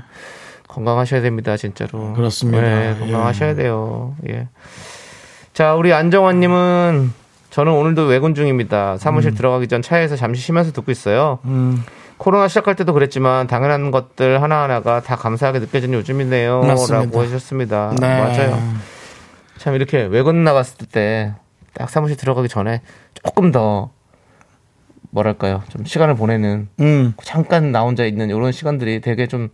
건강하셔야 0.68 1.22
됩니다, 1.22 1.58
진짜로. 1.58 2.14
그렇습니다. 2.14 2.62
네, 2.62 2.96
건강하셔야 2.98 3.56
돼요. 3.56 4.16
예. 4.30 4.48
자, 5.54 5.76
우리 5.76 5.92
안정환 5.94 6.40
님은 6.40 7.12
저는 7.50 7.74
오늘도 7.74 8.06
외근 8.06 8.34
중입니다. 8.34 8.98
사무실 8.98 9.36
들어가기 9.36 9.68
전 9.68 9.82
차에서 9.82 10.16
잠시 10.16 10.42
쉬면서 10.42 10.72
듣고 10.72 10.92
있어요. 10.92 11.40
음. 11.46 11.84
코로나 12.18 12.48
시작할 12.48 12.76
때도 12.76 12.94
그랬지만 12.94 13.48
당연한 13.48 13.92
것들 13.92 14.42
하나하나가 14.42 15.02
다 15.02 15.16
감사하게 15.16 15.60
느껴지는 15.60 15.98
요즘이네요. 16.00 16.62
맞습니다. 16.62 17.06
라고 17.06 17.22
하셨습니다. 17.22 17.94
네. 18.00 18.22
맞아요. 18.22 18.58
참 19.58 19.76
이렇게 19.76 20.04
외근 20.04 20.44
나갔을 20.44 20.86
때 20.88 21.34
딱 21.74 21.90
사무실 21.90 22.18
들어가기 22.18 22.50
전에 22.50 22.82
조금 23.24 23.52
더 23.52 23.92
뭐랄까요 25.12 25.62
좀 25.70 25.86
시간을 25.86 26.16
보내는 26.16 26.70
음. 26.80 27.14
잠깐 27.24 27.72
나 27.72 27.82
혼자 27.82 28.06
있는 28.06 28.30
이런 28.30 28.52
시간들이 28.52 29.02
되게 29.02 29.28
좀 29.28 29.50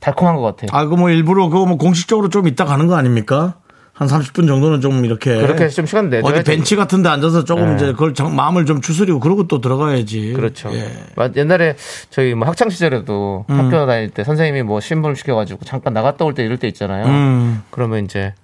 달콤한 0.00 0.36
것 0.36 0.42
같아요. 0.42 0.68
아, 0.72 0.86
그 0.86 0.94
뭐 0.96 1.10
일부러 1.10 1.48
그거 1.48 1.66
뭐 1.66 1.76
공식적으로 1.76 2.28
좀 2.28 2.46
이따 2.46 2.64
가는 2.64 2.86
거 2.86 2.94
아닙니까? 2.96 3.56
한 3.92 4.06
30분 4.06 4.46
정도는 4.46 4.80
좀 4.80 5.04
이렇게. 5.04 5.34
그렇게 5.40 5.68
좀 5.68 5.84
시간 5.86 6.08
내줘야죠. 6.08 6.38
어디 6.40 6.44
벤치 6.48 6.76
같은 6.76 7.02
데 7.02 7.08
앉아서 7.08 7.42
조금 7.42 7.70
네. 7.70 7.74
이제 7.74 7.86
그걸 7.92 8.14
정- 8.14 8.36
마음을 8.36 8.64
좀 8.64 8.80
추스리고 8.80 9.18
그러고 9.18 9.48
또 9.48 9.60
들어가야지. 9.60 10.34
그렇죠. 10.34 10.72
예. 10.72 10.88
맞- 11.16 11.36
옛날에 11.36 11.74
저희 12.10 12.34
뭐 12.34 12.46
학창 12.46 12.70
시절에도 12.70 13.44
음. 13.50 13.58
학교 13.58 13.86
다닐 13.86 14.08
때 14.10 14.22
선생님이 14.22 14.62
뭐 14.62 14.78
신분 14.80 15.16
시켜 15.16 15.34
가지고 15.34 15.64
잠깐 15.64 15.94
나갔다 15.94 16.24
올 16.24 16.32
때 16.34 16.44
이럴 16.44 16.58
때 16.58 16.68
있잖아요. 16.68 17.06
음. 17.06 17.62
그러면 17.70 18.04
이제 18.04 18.34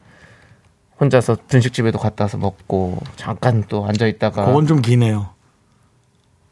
혼자서 1.00 1.36
분식집에도 1.48 1.98
갔다 2.00 2.24
와서 2.24 2.36
먹고 2.36 2.98
잠깐 3.16 3.62
또 3.68 3.86
앉아 3.86 4.06
있다가 4.08 4.46
그건 4.46 4.66
좀 4.66 4.80
기네요. 4.82 5.33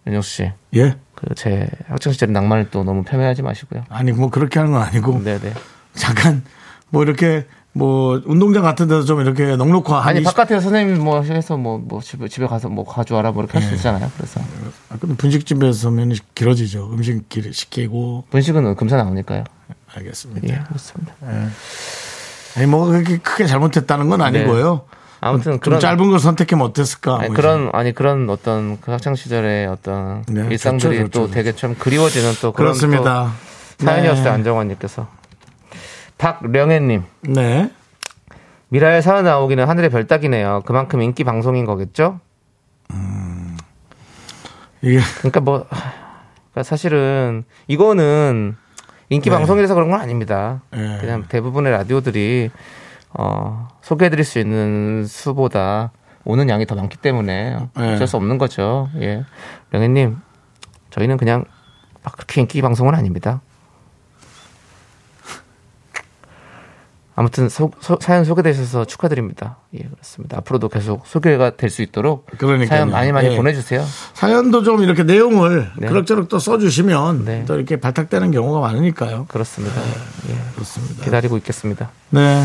윤정수 0.06 0.30
씨, 0.30 0.52
예? 0.75 0.97
그 1.14 1.35
제 1.37 1.68
학창 1.88 2.12
시절 2.12 2.32
낭만을 2.32 2.71
또 2.71 2.82
너무 2.85 3.04
폄훼하지 3.04 3.42
마시고요. 3.42 3.85
아니, 3.88 4.11
뭐 4.12 4.28
그렇게 4.30 4.59
하는 4.59 4.73
건 4.73 4.82
아니고. 4.82 5.23
네네. 5.23 5.52
잠깐 5.94 6.42
뭐 6.90 7.02
이렇게 7.04 7.47
뭐 7.75 8.21
운동장 8.26 8.62
같은 8.62 8.88
데서 8.88 9.04
좀 9.04 9.21
이렇게 9.21 9.56
넉넉한 9.56 9.94
한 10.02 10.09
아니 10.09 10.21
20 10.21 10.25
바깥에서 10.35 10.61
선생님 10.61 11.02
뭐 11.02 11.23
해서 11.23 11.56
뭐, 11.56 11.78
뭐 11.78 12.00
집에 12.02 12.28
집에 12.28 12.47
가서 12.47 12.68
뭐 12.68 12.85
가져와라 12.85 13.30
뭐 13.32 13.42
이렇게 13.44 13.59
할수 13.59 13.75
있잖아요. 13.76 14.11
그래서 14.16 14.40
아, 14.90 14.97
근데 15.00 15.14
분식집에서면 15.16 16.12
길어지죠. 16.35 16.90
음식 16.92 17.28
길- 17.28 17.54
시키고 17.54 18.25
분식은 18.30 18.75
금세 18.75 18.97
나오니까요. 18.97 19.44
알겠습니다. 19.94 20.49
예, 20.49 20.61
그렇습니다. 20.66 21.14
아니 22.56 22.66
뭐 22.66 22.87
그렇게 22.87 23.18
크게 23.18 23.47
잘못했다는 23.47 24.09
건 24.09 24.21
아니고요. 24.23 24.85
아무튼 25.25 25.52
좀 25.52 25.61
그런 25.61 25.79
짧은 25.79 26.11
걸 26.11 26.19
선택하면 26.19 26.67
어땠을까? 26.67 27.19
아니, 27.21 27.29
뭐 27.29 27.37
그런 27.37 27.71
아니 27.73 27.93
그런 27.93 28.29
어떤 28.29 28.81
그 28.81 28.91
학창 28.91 29.14
시절의 29.14 29.69
어떤 29.69 30.25
네, 30.26 30.49
일상들이 30.50 30.99
좋죠, 30.99 31.07
좋죠, 31.07 31.26
또 31.26 31.31
되게 31.31 31.52
참 31.52 31.76
그리워지는 31.79 32.33
또 32.43 32.52
그런 32.52 32.73
그렇습니다. 32.73 33.33
또 33.79 33.85
사연이었어요 33.85 34.25
네. 34.25 34.31
안정환님께서 34.31 35.07
박령혜님 36.19 37.05
네. 37.23 37.71
미라에 38.69 39.00
사연 39.00 39.25
나오기는 39.25 39.67
하늘의 39.67 39.91
별 39.91 40.09
따기네요. 40.09 40.62
그만큼 40.67 41.00
인기 41.02 41.23
방송인 41.23 41.67
거겠죠? 41.67 42.19
이게 44.83 44.99
그러니까 45.19 45.41
뭐 45.41 45.67
하, 45.71 45.93
그러니까 46.50 46.62
사실은 46.64 47.45
이거는 47.69 48.57
인기 49.09 49.31
네. 49.31 49.37
방송이라서 49.37 49.75
그런 49.75 49.91
건 49.91 50.00
아닙니다. 50.00 50.62
네. 50.73 50.99
그냥 51.00 51.26
대부분의 51.29 51.71
라디오들이 51.71 52.50
어, 53.14 53.69
소개해드릴 53.83 54.25
수 54.25 54.38
있는 54.38 55.04
수보다 55.07 55.92
오는 56.25 56.49
양이 56.49 56.64
더 56.66 56.75
많기 56.75 56.97
때문에 56.97 57.57
네. 57.76 57.95
어쩔 57.95 58.07
수 58.07 58.16
없는 58.16 58.38
거죠. 58.38 58.88
예, 59.00 59.25
명혜님 59.71 60.19
저희는 60.90 61.16
그냥 61.16 61.45
막 62.04 62.14
그렇게 62.16 62.40
인기 62.40 62.62
방송은 62.62 62.95
아닙니다. 62.95 63.40
아무튼 67.14 67.50
소- 67.50 67.71
소- 67.81 67.99
사연 68.00 68.25
소개되셔서 68.25 68.87
축하드립니다. 68.87 69.59
예, 69.75 69.81
그렇습니다. 69.83 70.38
앞으로도 70.38 70.71
계속 70.71 71.07
소개가 71.07 71.57
될 71.57 71.69
수 71.69 71.83
있도록 71.83 72.25
그러니까요. 72.38 72.66
사연 72.69 72.90
많이 72.90 73.12
많이 73.12 73.28
예. 73.28 73.37
보내주세요. 73.37 73.85
사연도 74.14 74.62
좀 74.62 74.83
이렇게 74.83 75.02
내용을 75.02 75.71
네. 75.76 75.88
그럭저럭 75.88 76.28
또 76.31 76.38
써주시면 76.38 77.25
네. 77.26 77.45
또 77.45 77.54
이렇게 77.57 77.76
발탁되는 77.76 78.31
경우가 78.31 78.61
많으니까요. 78.61 79.26
그렇습니다. 79.26 79.78
예, 80.31 80.38
그렇습니다. 80.54 81.04
기다리고 81.04 81.37
있겠습니다. 81.37 81.90
네. 82.11 82.42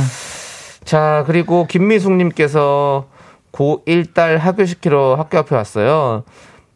자, 0.88 1.26
그리고 1.28 1.68
김미숙님께서 1.68 3.10
고1 3.52 4.14
딸 4.14 4.38
학교시키러 4.38 5.16
학교 5.16 5.38
앞에 5.38 5.54
왔어요. 5.54 6.24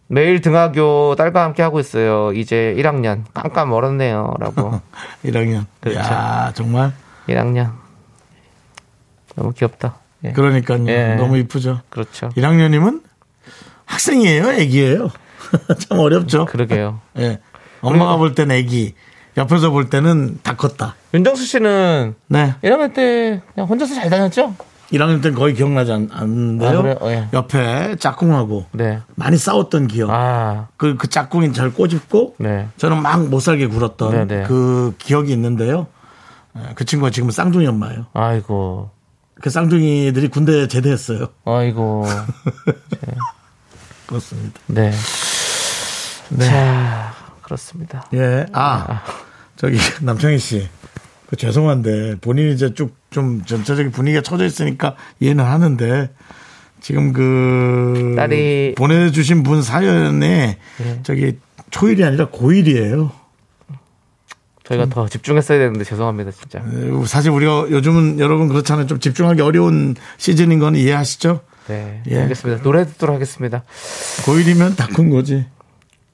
매일 0.07 0.41
등하교 0.41 1.15
딸과 1.17 1.45
함께 1.45 1.63
하고 1.63 1.79
있어요. 1.79 2.33
이제 2.33 2.75
1학년. 2.77 3.23
깜깜 3.33 3.69
멀었네요. 3.69 4.33
라고. 4.37 4.81
1학년. 5.23 5.65
그렇죠. 5.79 5.99
야 6.01 6.51
정말 6.53 6.91
1학년. 7.29 7.71
너무 9.37 9.53
귀엽다. 9.53 9.95
예. 10.25 10.33
그러니까요. 10.33 10.85
예. 10.89 11.15
너무 11.15 11.37
이쁘죠. 11.37 11.79
그렇죠. 11.89 12.27
1학년이면 12.35 13.03
학생이에요, 13.85 14.51
애기예요. 14.51 15.09
참 15.87 15.99
어렵죠. 15.99 16.47
그러게요. 16.47 16.99
예. 17.19 17.39
엄마가 17.79 18.17
볼 18.17 18.35
때는 18.35 18.57
애기, 18.57 18.93
옆에서 19.37 19.69
볼 19.69 19.89
때는 19.89 20.39
다 20.43 20.55
컸다. 20.55 20.95
윤정수 21.13 21.45
씨는 21.45 22.15
네. 22.27 22.55
1학년 22.63 22.93
때 22.93 23.41
그냥 23.53 23.67
혼자서 23.69 23.95
잘 23.95 24.09
다녔죠? 24.09 24.55
1학년 24.91 25.21
때는 25.23 25.37
거의 25.37 25.53
기억나지 25.53 25.91
않, 25.93 26.09
않는데요. 26.11 26.97
아? 27.01 27.11
예. 27.11 27.27
옆에 27.31 27.95
짝꿍하고 27.95 28.65
네. 28.73 28.99
많이 29.15 29.37
싸웠던 29.37 29.87
기억. 29.87 30.09
아, 30.11 30.67
그, 30.75 30.97
그 30.97 31.07
짝꿍이 31.07 31.53
절 31.53 31.73
꼬집고 31.73 32.35
네. 32.39 32.67
저는 32.77 33.01
막 33.01 33.21
못 33.21 33.39
살게 33.39 33.67
굴었던 33.67 34.11
네, 34.11 34.25
네. 34.25 34.43
그 34.47 34.93
기억이 34.97 35.31
있는데요. 35.31 35.87
예, 36.57 36.73
그 36.75 36.83
친구가 36.83 37.11
지금 37.11 37.31
쌍둥이 37.31 37.65
엄마예요. 37.67 38.07
아이고, 38.13 38.89
그 39.41 39.49
쌍둥이들이 39.49 40.27
군대에 40.27 40.67
제대했어요. 40.67 41.27
아이고. 41.45 42.05
그렇습니다. 44.07 44.59
네. 44.67 44.91
네. 46.29 46.45
자, 46.45 47.13
그렇습니다. 47.55 48.05
예. 48.13 48.45
아, 48.53 49.03
저기 49.57 49.77
남창희 50.01 50.37
씨. 50.39 50.69
그 51.27 51.35
죄송한데 51.35 52.15
본인이 52.21 52.53
이제 52.53 52.73
쭉 52.73 52.99
좀 53.11 53.43
전체적인 53.43 53.91
분위기가 53.91 54.21
처져 54.21 54.45
있으니까 54.45 54.95
이해는 55.19 55.43
하는데 55.43 56.09
지금 56.79 57.11
그 57.11 58.15
딸이- 58.17 58.73
보내주신 58.77 59.43
분 59.43 59.61
사연에 59.61 60.57
저기 61.03 61.37
초일이 61.71 62.05
아니라 62.05 62.29
고일이에요. 62.29 63.11
저희가 64.63 64.85
더 64.85 65.09
집중했어야 65.09 65.57
되는데 65.59 65.83
죄송합니다, 65.83 66.31
진짜. 66.31 66.59
에, 66.59 67.05
사실 67.05 67.31
우리가 67.31 67.65
요즘은 67.69 68.19
여러분 68.19 68.47
그렇잖아요. 68.47 68.87
좀 68.87 69.01
집중하기 69.01 69.41
어려운 69.41 69.95
시즌인 70.17 70.59
건 70.59 70.75
이해하시죠? 70.77 71.41
네. 71.67 72.01
예. 72.09 72.21
알겠습니다. 72.21 72.63
노래 72.63 72.85
듣도록 72.85 73.13
하겠습니다. 73.15 73.63
고일이면 74.25 74.77
다 74.77 74.87
큰 74.87 75.09
거지. 75.09 75.45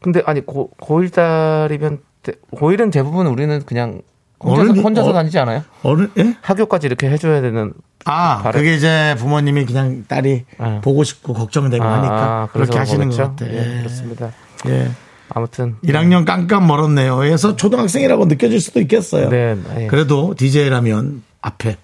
근데 0.02 0.22
아니 0.26 0.46
고, 0.46 0.70
고1 0.82 1.12
딸이면 1.14 2.00
대- 2.24 2.34
고1은 2.54 2.92
대부분 2.92 3.28
우리는 3.28 3.62
그냥 3.66 4.02
혼자서, 4.44 4.72
어른이- 4.74 4.84
혼자서 4.84 5.10
어- 5.10 5.14
다니지 5.14 5.40
않아요? 5.40 5.64
어른, 5.84 6.12
예? 6.18 6.36
학교까지 6.42 6.88
이렇게 6.88 7.10
해줘야 7.10 7.42
되는 7.42 7.74
아, 8.06 8.40
바로- 8.44 8.60
그게 8.60 8.76
이제 8.76 9.16
부모님이 9.18 9.66
그냥 9.66 10.06
딸이 10.08 10.46
네. 10.60 10.82
보고 10.82 11.04
싶고 11.04 11.34
걱정되고 11.34 11.84
하니까 11.84 12.50
그래서 12.54 12.72
그렇게 12.72 12.78
하시는 12.80 13.10
그렇죠? 13.10 13.24
것 13.24 13.36
같아. 13.36 13.52
예, 13.52 13.58
예. 13.58 13.78
그렇습니다. 13.80 14.32
예. 14.68 14.90
아무튼 15.30 15.76
1학년 15.84 16.24
깜깜 16.26 16.68
멀었네요. 16.68 17.24
해서 17.24 17.56
초등학생이라고 17.56 18.26
느껴질 18.26 18.62
수도 18.62 18.80
있겠어요. 18.80 19.30
네, 19.30 19.56
네. 19.76 19.88
그래도 19.88 20.34
DJ라면 20.38 21.24
앞에 21.42 21.76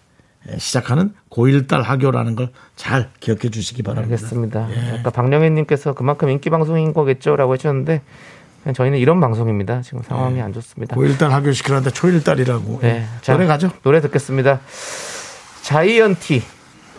시작하는 0.57 1.13
고1딸 1.29 1.81
학교라는 1.83 2.35
걸 2.35 2.49
잘 2.75 3.09
기억해 3.19 3.49
주시기 3.49 3.83
바랍니다. 3.83 4.15
알겠습니다. 4.15 4.67
예. 4.71 4.99
아까 4.99 5.11
박영애님께서 5.11 5.93
그만큼 5.93 6.29
인기 6.29 6.49
방송인 6.49 6.91
거겠죠라고 6.93 7.55
그냥 8.63 8.73
저희는 8.73 8.97
이런 8.97 9.19
방송입니다. 9.21 9.81
지금 9.81 10.01
상황이 10.01 10.41
안 10.41 10.53
좋습니다. 10.53 10.95
고1딸 10.95 11.29
학교 11.29 11.51
시키는데 11.51 11.91
초1딸이라고. 11.91 12.79
네, 12.81 13.05
자, 13.21 13.33
노래 13.33 13.45
가죠. 13.45 13.69
노래 13.83 14.01
듣겠습니다. 14.01 14.59
자이언티 15.61 16.41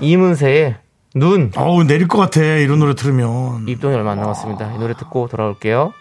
이문세의 0.01 0.77
눈 1.17 1.51
어우, 1.57 1.85
내릴 1.85 2.09
것 2.09 2.19
같아. 2.19 2.41
이런 2.43 2.79
노래 2.79 2.95
들으면. 2.95 3.67
입동이 3.69 3.95
얼마 3.95 4.13
안 4.13 4.21
남았습니다. 4.21 4.75
이 4.75 4.79
노래 4.79 4.95
듣고 4.95 5.27
돌아올게요. 5.29 5.93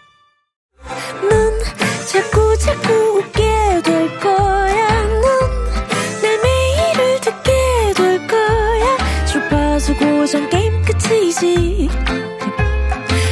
끝이지. 11.34 11.88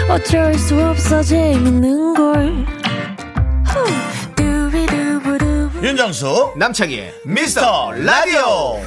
어쩔 0.09 0.54
수 0.54 0.85
없어 0.85 1.23
재밌는 1.23 2.14
걸. 2.14 2.66
윤정수, 5.82 6.54
남창희, 6.56 7.11
미스터 7.26 7.92
라디오. 7.92 8.80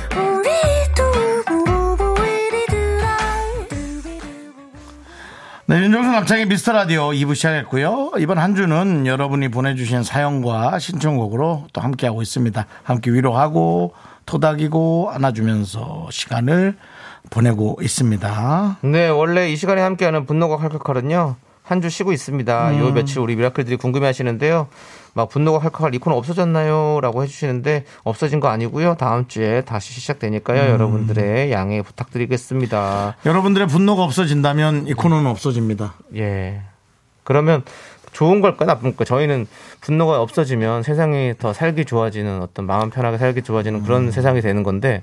네, 5.67 5.81
윤정수 5.81 6.11
남창희 6.11 6.45
미스터 6.45 6.73
라디오 6.73 7.09
2부 7.09 7.35
시작했고요. 7.35 8.11
이번 8.19 8.37
한 8.37 8.55
주는 8.55 9.07
여러분이 9.07 9.49
보내주신 9.49 10.03
사연과 10.03 10.79
신청곡으로 10.79 11.67
또 11.73 11.81
함께하고 11.81 12.21
있습니다. 12.21 12.65
함께 12.83 13.11
위로하고 13.11 13.93
토닥이고 14.25 15.11
안아주면서 15.11 16.07
시간을 16.11 16.77
보내고 17.29 17.77
있습니다. 17.81 18.77
네, 18.83 19.07
원래 19.09 19.49
이 19.51 19.55
시간에 19.55 19.81
함께하는 19.81 20.25
분노가 20.25 20.57
칼칼칼은요. 20.57 21.35
한 21.63 21.81
주 21.81 21.89
쉬고 21.89 22.11
있습니다. 22.13 22.69
음. 22.73 22.79
요 22.79 22.91
며칠 22.91 23.19
우리 23.19 23.35
미라클들이 23.35 23.77
궁금해 23.77 24.05
하시는데요. 24.05 24.67
막 25.15 25.29
분노가 25.29 25.57
칼칼칼 25.57 25.95
이 25.95 25.97
코너 25.97 26.15
없어졌나요? 26.17 26.99
라고 27.01 27.23
해주시는데 27.23 27.85
없어진 28.03 28.39
거 28.39 28.49
아니고요. 28.49 28.95
다음 28.99 29.27
주에 29.27 29.61
다시 29.61 29.93
시작되니까요. 29.93 30.61
음. 30.61 30.69
여러분들의 30.69 31.51
양해 31.51 31.81
부탁드리겠습니다. 31.81 33.15
여러분들의 33.25 33.67
분노가 33.67 34.03
없어진다면 34.03 34.85
이 34.87 34.93
코너는 34.93 35.25
없어집니다. 35.29 35.95
예. 36.17 36.61
그러면 37.23 37.63
좋은 38.11 38.41
걸까 38.41 38.65
나쁜 38.65 38.91
걸까? 38.91 39.03
저희는 39.03 39.47
분노가 39.81 40.21
없어지면 40.21 40.83
세상이 40.83 41.33
더 41.39 41.51
살기 41.51 41.85
좋아지는 41.85 42.41
어떤 42.43 42.67
마음 42.67 42.91
편하게 42.91 43.17
살기 43.17 43.41
좋아지는 43.41 43.79
음. 43.79 43.83
그런 43.83 44.11
세상이 44.11 44.41
되는 44.41 44.61
건데 44.61 45.01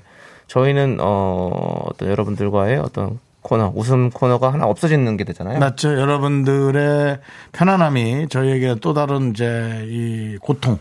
저희는 0.53 0.97
어 1.01 1.81
어떤 1.87 2.09
여러분들과의 2.09 2.77
어떤 2.77 3.17
코너 3.41 3.73
웃음 3.75 4.11
코너가 4.11 4.53
하나 4.53 4.67
없어지는 4.67 5.17
게 5.17 5.23
되잖아요. 5.23 5.57
맞죠? 5.57 5.99
여러분들의 5.99 7.19
편안함이 7.53 8.27
저희에게 8.29 8.75
또 8.79 8.93
다른 8.93 9.31
이제 9.31 9.83
이 9.87 10.37
고통. 10.39 10.77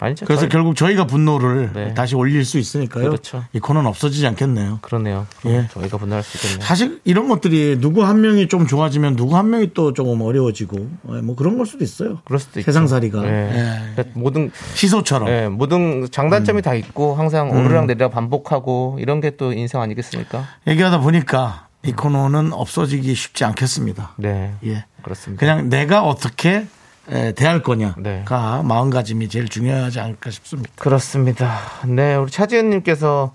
아니죠. 0.00 0.26
그래서 0.26 0.40
저희- 0.42 0.48
결국 0.50 0.76
저희가 0.76 1.06
분노를 1.06 1.70
네. 1.72 1.94
다시 1.94 2.14
올릴 2.16 2.44
수 2.44 2.58
있으니까요. 2.58 3.04
그렇죠. 3.04 3.44
이 3.52 3.60
코너는 3.60 3.88
없어지지 3.88 4.26
않겠네요. 4.26 4.80
그러네요. 4.82 5.26
예. 5.46 5.68
저희가 5.72 5.98
분노할 5.98 6.22
수 6.22 6.36
있겠네요. 6.36 6.66
사실 6.66 7.00
이런 7.04 7.28
것들이 7.28 7.78
누구 7.80 8.04
한 8.04 8.20
명이 8.20 8.48
좀 8.48 8.66
좋아지면 8.66 9.16
누구 9.16 9.36
한 9.36 9.50
명이 9.50 9.70
또 9.74 9.92
조금 9.92 10.20
어려워지고 10.20 10.76
예, 11.10 11.20
뭐 11.22 11.36
그런 11.36 11.56
걸 11.56 11.66
수도 11.66 11.84
있어요. 11.84 12.18
그럴 12.24 12.38
수도 12.40 12.60
있죠. 12.60 12.66
세상살이가 12.70 13.24
예. 13.24 13.28
예. 13.30 13.92
그러니까 13.94 14.18
모든 14.20 14.50
시소처럼 14.74 15.28
예, 15.28 15.48
모든 15.48 16.08
장단점이 16.10 16.60
음. 16.60 16.62
다 16.62 16.74
있고 16.74 17.14
항상 17.14 17.50
오르락 17.50 17.86
내리락 17.86 18.10
반복하고 18.12 18.98
이런 19.00 19.20
게 19.20 19.34
또 19.36 19.52
인생 19.52 19.80
아니겠습니까? 19.80 20.44
얘기하다 20.68 21.00
보니까 21.00 21.66
이 21.84 21.92
코너는 21.92 22.52
없어지기 22.52 23.14
쉽지 23.14 23.44
않겠습니다. 23.44 24.12
네. 24.16 24.54
예. 24.64 24.84
그렇습니다. 25.02 25.40
그냥 25.40 25.68
내가 25.68 26.02
어떻게 26.04 26.50
에, 26.50 26.66
대할 27.06 27.62
거냐가 27.62 28.00
네. 28.00 28.24
마음가짐이 28.28 29.28
제일 29.28 29.48
중요하지 29.48 30.00
않을까 30.00 30.30
싶습니다. 30.30 30.70
그렇습니다. 30.76 31.60
네, 31.86 32.14
우리 32.16 32.30
차지은님께서 32.30 33.34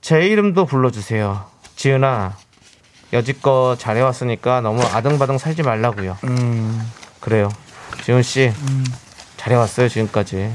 제 0.00 0.26
이름도 0.26 0.66
불러주세요. 0.66 1.44
지은아, 1.76 2.36
여지껏 3.12 3.78
잘해왔으니까 3.78 4.60
너무 4.60 4.82
아등바등 4.82 5.38
살지 5.38 5.62
말라고요. 5.62 6.18
음. 6.24 6.90
그래요. 7.20 7.48
지은 8.04 8.22
씨, 8.22 8.52
잘해왔어요 9.36 9.88
지금까지. 9.88 10.50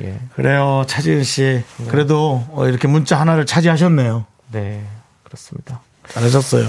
예, 0.00 0.18
그래요, 0.34 0.84
차지은 0.86 1.24
씨. 1.24 1.62
그래도 1.88 2.44
어, 2.52 2.66
이렇게 2.66 2.88
문자 2.88 3.18
하나를 3.20 3.44
차지하셨네요. 3.44 4.24
네, 4.52 4.86
그렇습니다. 5.24 5.80
잘하셨어요. 6.08 6.68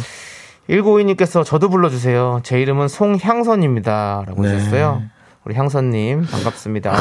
1952님께서 0.70 1.46
저도 1.46 1.70
불러주세요. 1.70 2.42
제 2.44 2.60
이름은 2.62 2.88
송향선입니다. 2.88 4.24
라고 4.28 4.42
네. 4.42 4.54
하셨어요. 4.54 5.04
우리 5.48 5.56
향선님, 5.56 6.26
반갑습니다. 6.26 6.92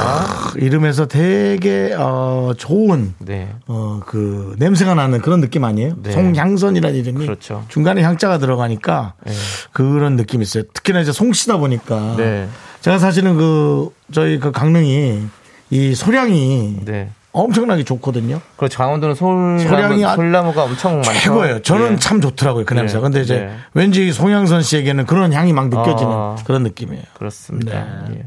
그 0.52 0.60
이름에서 0.60 1.06
되게 1.06 1.92
어, 1.98 2.52
좋은 2.56 3.12
네, 3.18 3.48
어, 3.66 4.00
그 4.06 4.54
냄새가 4.60 4.94
나는 4.94 5.20
그런 5.20 5.40
느낌 5.40 5.64
아니에요? 5.64 5.96
네. 6.00 6.12
송향선이라는 6.12 6.96
이름이 6.96 7.26
그렇죠. 7.26 7.64
중간에 7.66 8.02
향자가 8.02 8.38
들어가니까 8.38 9.14
네. 9.24 9.32
그런 9.72 10.14
느낌이 10.14 10.42
있어요. 10.42 10.62
특히나 10.72 11.00
이제 11.00 11.10
송씨다 11.10 11.56
보니까 11.56 12.14
네. 12.16 12.48
제가 12.82 12.98
사실은 12.98 13.36
그 13.36 13.88
저희 14.12 14.38
그 14.38 14.52
강릉이 14.52 15.26
이 15.70 15.94
소량이 15.96 16.82
네. 16.84 17.10
엄청나게 17.42 17.84
좋거든요. 17.84 18.40
그리고 18.56 18.74
강원도는 18.76 19.14
솔나무, 19.14 19.58
소량이 19.68 20.04
아- 20.04 20.14
솔나무가 20.16 20.64
엄청 20.64 20.96
많죠. 20.96 21.12
최고예요. 21.12 21.62
저는 21.62 21.92
예. 21.92 21.96
참 21.96 22.20
좋더라고요 22.20 22.64
그 22.64 22.74
냄새. 22.74 22.96
네. 22.96 23.00
근데 23.00 23.20
이제 23.20 23.38
네. 23.40 23.56
왠지 23.74 24.12
송향선 24.12 24.62
씨에게는 24.62 25.06
그런 25.06 25.32
향이 25.32 25.52
막 25.52 25.68
느껴지는 25.68 26.12
아. 26.12 26.36
그런 26.44 26.62
느낌이에요. 26.62 27.02
그렇습니다. 27.14 27.84
네. 28.08 28.18
예. 28.18 28.24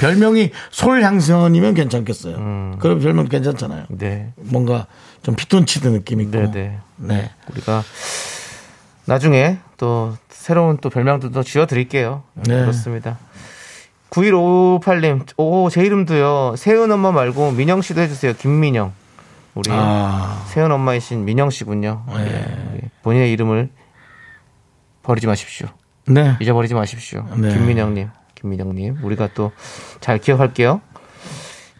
별명이 0.00 0.50
솔향선이면 0.70 1.74
괜찮겠어요. 1.74 2.36
음. 2.36 2.76
그럼 2.80 3.00
별명 3.00 3.28
괜찮잖아요. 3.28 3.84
네. 3.88 4.32
뭔가 4.36 4.86
좀 5.22 5.34
피톤치드 5.36 5.88
느낌 5.88 6.20
있고. 6.20 6.32
네, 6.38 6.50
네. 6.50 6.78
네. 6.96 7.30
우리가 7.50 7.82
나중에 9.06 9.58
또 9.76 10.14
새로운 10.28 10.78
또 10.80 10.90
별명들도 10.90 11.42
지어 11.44 11.66
드릴게요. 11.66 12.22
네. 12.34 12.60
그렇습니다. 12.60 13.18
9158님, 14.14 15.26
오, 15.38 15.68
제 15.70 15.82
이름도요. 15.84 16.54
세은 16.56 16.90
엄마 16.92 17.10
말고 17.10 17.50
민영 17.50 17.82
씨도 17.82 18.00
해주세요. 18.00 18.34
김민영. 18.34 18.92
우리 19.54 19.70
아. 19.72 20.44
세은 20.48 20.70
엄마이신 20.70 21.24
민영 21.24 21.50
씨군요. 21.50 22.04
네. 22.16 22.24
예. 22.24 22.90
본인의 23.02 23.32
이름을 23.32 23.70
버리지 25.02 25.26
마십시오. 25.26 25.66
네. 26.06 26.36
잊어버리지 26.40 26.74
마십시오. 26.74 27.26
네. 27.36 27.52
김민영님, 27.52 28.08
김민영님, 28.36 28.98
우리가 29.02 29.30
또 29.34 29.50
잘 30.00 30.18
기억할게요. 30.18 30.80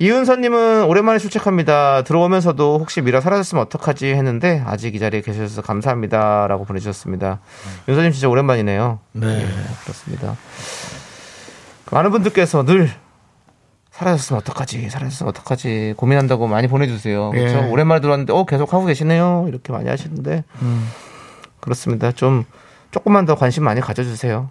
이은서님은 0.01 0.85
오랜만에 0.87 1.20
출첵합니다. 1.20 2.03
들어오면서도 2.03 2.79
혹시 2.81 3.01
미라 3.01 3.20
사라졌으면 3.20 3.62
어떡하지 3.64 4.07
했는데 4.09 4.61
아직 4.66 4.97
이 4.97 4.99
자리에 4.99 5.20
계셔서 5.20 5.62
감사합니다라고 5.62 6.64
보내주셨습니다. 6.64 7.38
윤서님 7.88 8.11
진짜 8.11 8.29
오랜만이네요. 8.29 8.99
네. 9.12 9.42
예, 9.42 9.47
그렇습니다. 9.85 10.37
많은 11.90 12.11
분들께서 12.11 12.64
늘 12.64 12.90
사라졌으면 13.90 14.40
어떡하지, 14.40 14.90
사라졌으면 14.90 15.29
어떡하지 15.31 15.94
고민한다고 15.97 16.49
많이 16.49 16.66
보내주세요. 16.66 17.31
그렇죠? 17.31 17.59
예. 17.59 17.70
오랜만에 17.70 18.01
들어왔는데 18.01 18.33
어 18.33 18.44
계속 18.44 18.73
하고 18.73 18.85
계시네요. 18.87 19.44
이렇게 19.49 19.73
많이 19.73 19.88
하시는데 19.88 20.42
그렇습니다. 21.61 22.11
좀 22.12 22.44
조금만 22.90 23.25
더 23.25 23.35
관심 23.37 23.64
많이 23.64 23.81
가져주세요. 23.81 24.51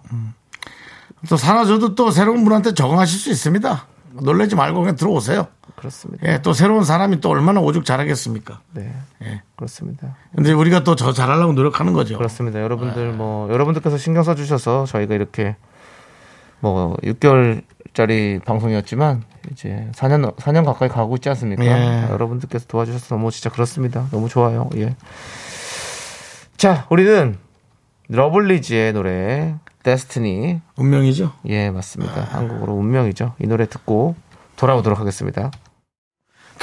또 1.28 1.36
사라져도 1.36 1.94
또 1.94 2.10
새로운 2.10 2.44
분한테 2.44 2.74
적응하실 2.74 3.18
수 3.18 3.30
있습니다. 3.30 3.86
놀라지 4.22 4.54
말고 4.54 4.80
그냥 4.80 4.96
들어오세요. 4.96 5.48
그렇습니다. 5.76 6.26
예, 6.28 6.40
또 6.40 6.52
새로운 6.52 6.84
사람이 6.84 7.20
또 7.20 7.30
얼마나 7.30 7.60
오죽 7.60 7.84
잘하겠습니까? 7.84 8.60
네, 8.72 8.94
예. 9.22 9.42
그렇습니다. 9.56 10.16
근데 10.34 10.52
우리가 10.52 10.84
또 10.84 10.94
저 10.94 11.12
잘하려고 11.12 11.52
노력하는 11.52 11.92
거죠. 11.92 12.16
그렇습니다. 12.16 12.62
여러분들 12.62 13.12
뭐 13.12 13.50
여러분들께서 13.50 13.98
신경 13.98 14.22
써 14.22 14.34
주셔서 14.34 14.86
저희가 14.86 15.14
이렇게 15.14 15.56
뭐 16.72 16.96
6개월짜리 17.02 18.42
방송이었지만 18.44 19.22
이제 19.52 19.88
4년 19.92 20.34
4년 20.36 20.64
가까이 20.64 20.88
가고 20.88 21.14
있지 21.16 21.28
않습니까? 21.28 21.64
예. 21.64 22.08
여러분들께서 22.10 22.66
도와주셔서 22.66 23.14
너무 23.14 23.30
진짜 23.30 23.50
그렇습니다. 23.50 24.06
너무 24.10 24.28
좋아요. 24.28 24.70
예. 24.76 24.96
자, 26.56 26.86
우리는 26.88 27.36
러블리즈의 28.08 28.92
노래 28.92 29.54
Destiny 29.82 30.60
운명이죠. 30.76 31.32
예 31.46 31.70
맞습니다. 31.70 32.22
한국어로 32.22 32.72
운명이죠. 32.74 33.34
이 33.38 33.46
노래 33.46 33.66
듣고 33.66 34.14
돌아오도록 34.56 34.98
하겠습니다. 34.98 35.50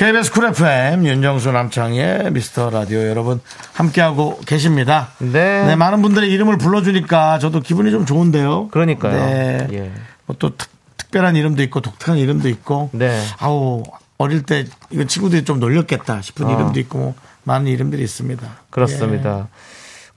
KBS 0.02 0.32
쿨 0.32 0.46
FM 0.46 1.06
윤정수 1.06 1.52
남창희의 1.52 2.32
미스터 2.32 2.72
라디오 2.72 3.08
여러분 3.08 3.40
함께하고 3.74 4.40
계십니다. 4.48 5.10
네. 5.20 5.64
네, 5.64 5.76
많은 5.76 6.02
분들의 6.02 6.28
이름을 6.28 6.58
불러주니까 6.58 7.38
저도 7.38 7.60
기분이 7.60 7.92
좀 7.92 8.08
좋은데요. 8.08 8.70
그러니까요. 8.70 9.14
네. 9.14 9.68
예. 9.74 9.92
뭐또 10.26 10.58
특, 10.58 10.72
특별한 10.98 11.36
이름도 11.36 11.62
있고 11.62 11.82
독특한 11.82 12.18
이름도 12.18 12.50
있고. 12.50 12.90
네. 12.94 13.16
아우 13.38 13.84
어릴 14.18 14.42
때 14.42 14.66
이건 14.90 15.08
친구들이 15.08 15.46
좀 15.46 15.60
놀렸겠다 15.60 16.24
싶은 16.24 16.48
어. 16.48 16.52
이름도 16.52 16.80
있고 16.80 16.98
뭐 16.98 17.14
많은 17.44 17.68
이름들이 17.68 18.02
있습니다. 18.02 18.44
그렇습니다. 18.72 19.50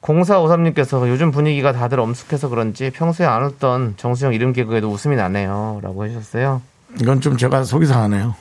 0453님께서 0.00 1.06
요즘 1.10 1.30
분위기가 1.30 1.72
다들 1.72 2.00
엄숙해서 2.00 2.48
그런지 2.48 2.88
평소에 2.88 3.26
안 3.26 3.44
웃던 3.44 3.96
정수영 3.98 4.32
이름 4.32 4.54
개그에도 4.54 4.88
웃음이 4.88 5.14
나네요. 5.16 5.80
라고 5.82 6.06
해주셨어요. 6.06 6.62
예. 6.64 6.96
이건 7.02 7.20
좀 7.20 7.36
제가 7.36 7.64
속이 7.64 7.84
상하네요. 7.84 8.34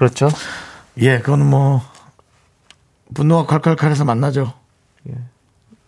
그렇죠. 0.00 0.30
예, 0.96 1.18
그건 1.18 1.44
뭐 1.48 1.82
분노가 3.12 3.60
콸콸콸해서 3.60 4.06
만나죠. 4.06 4.54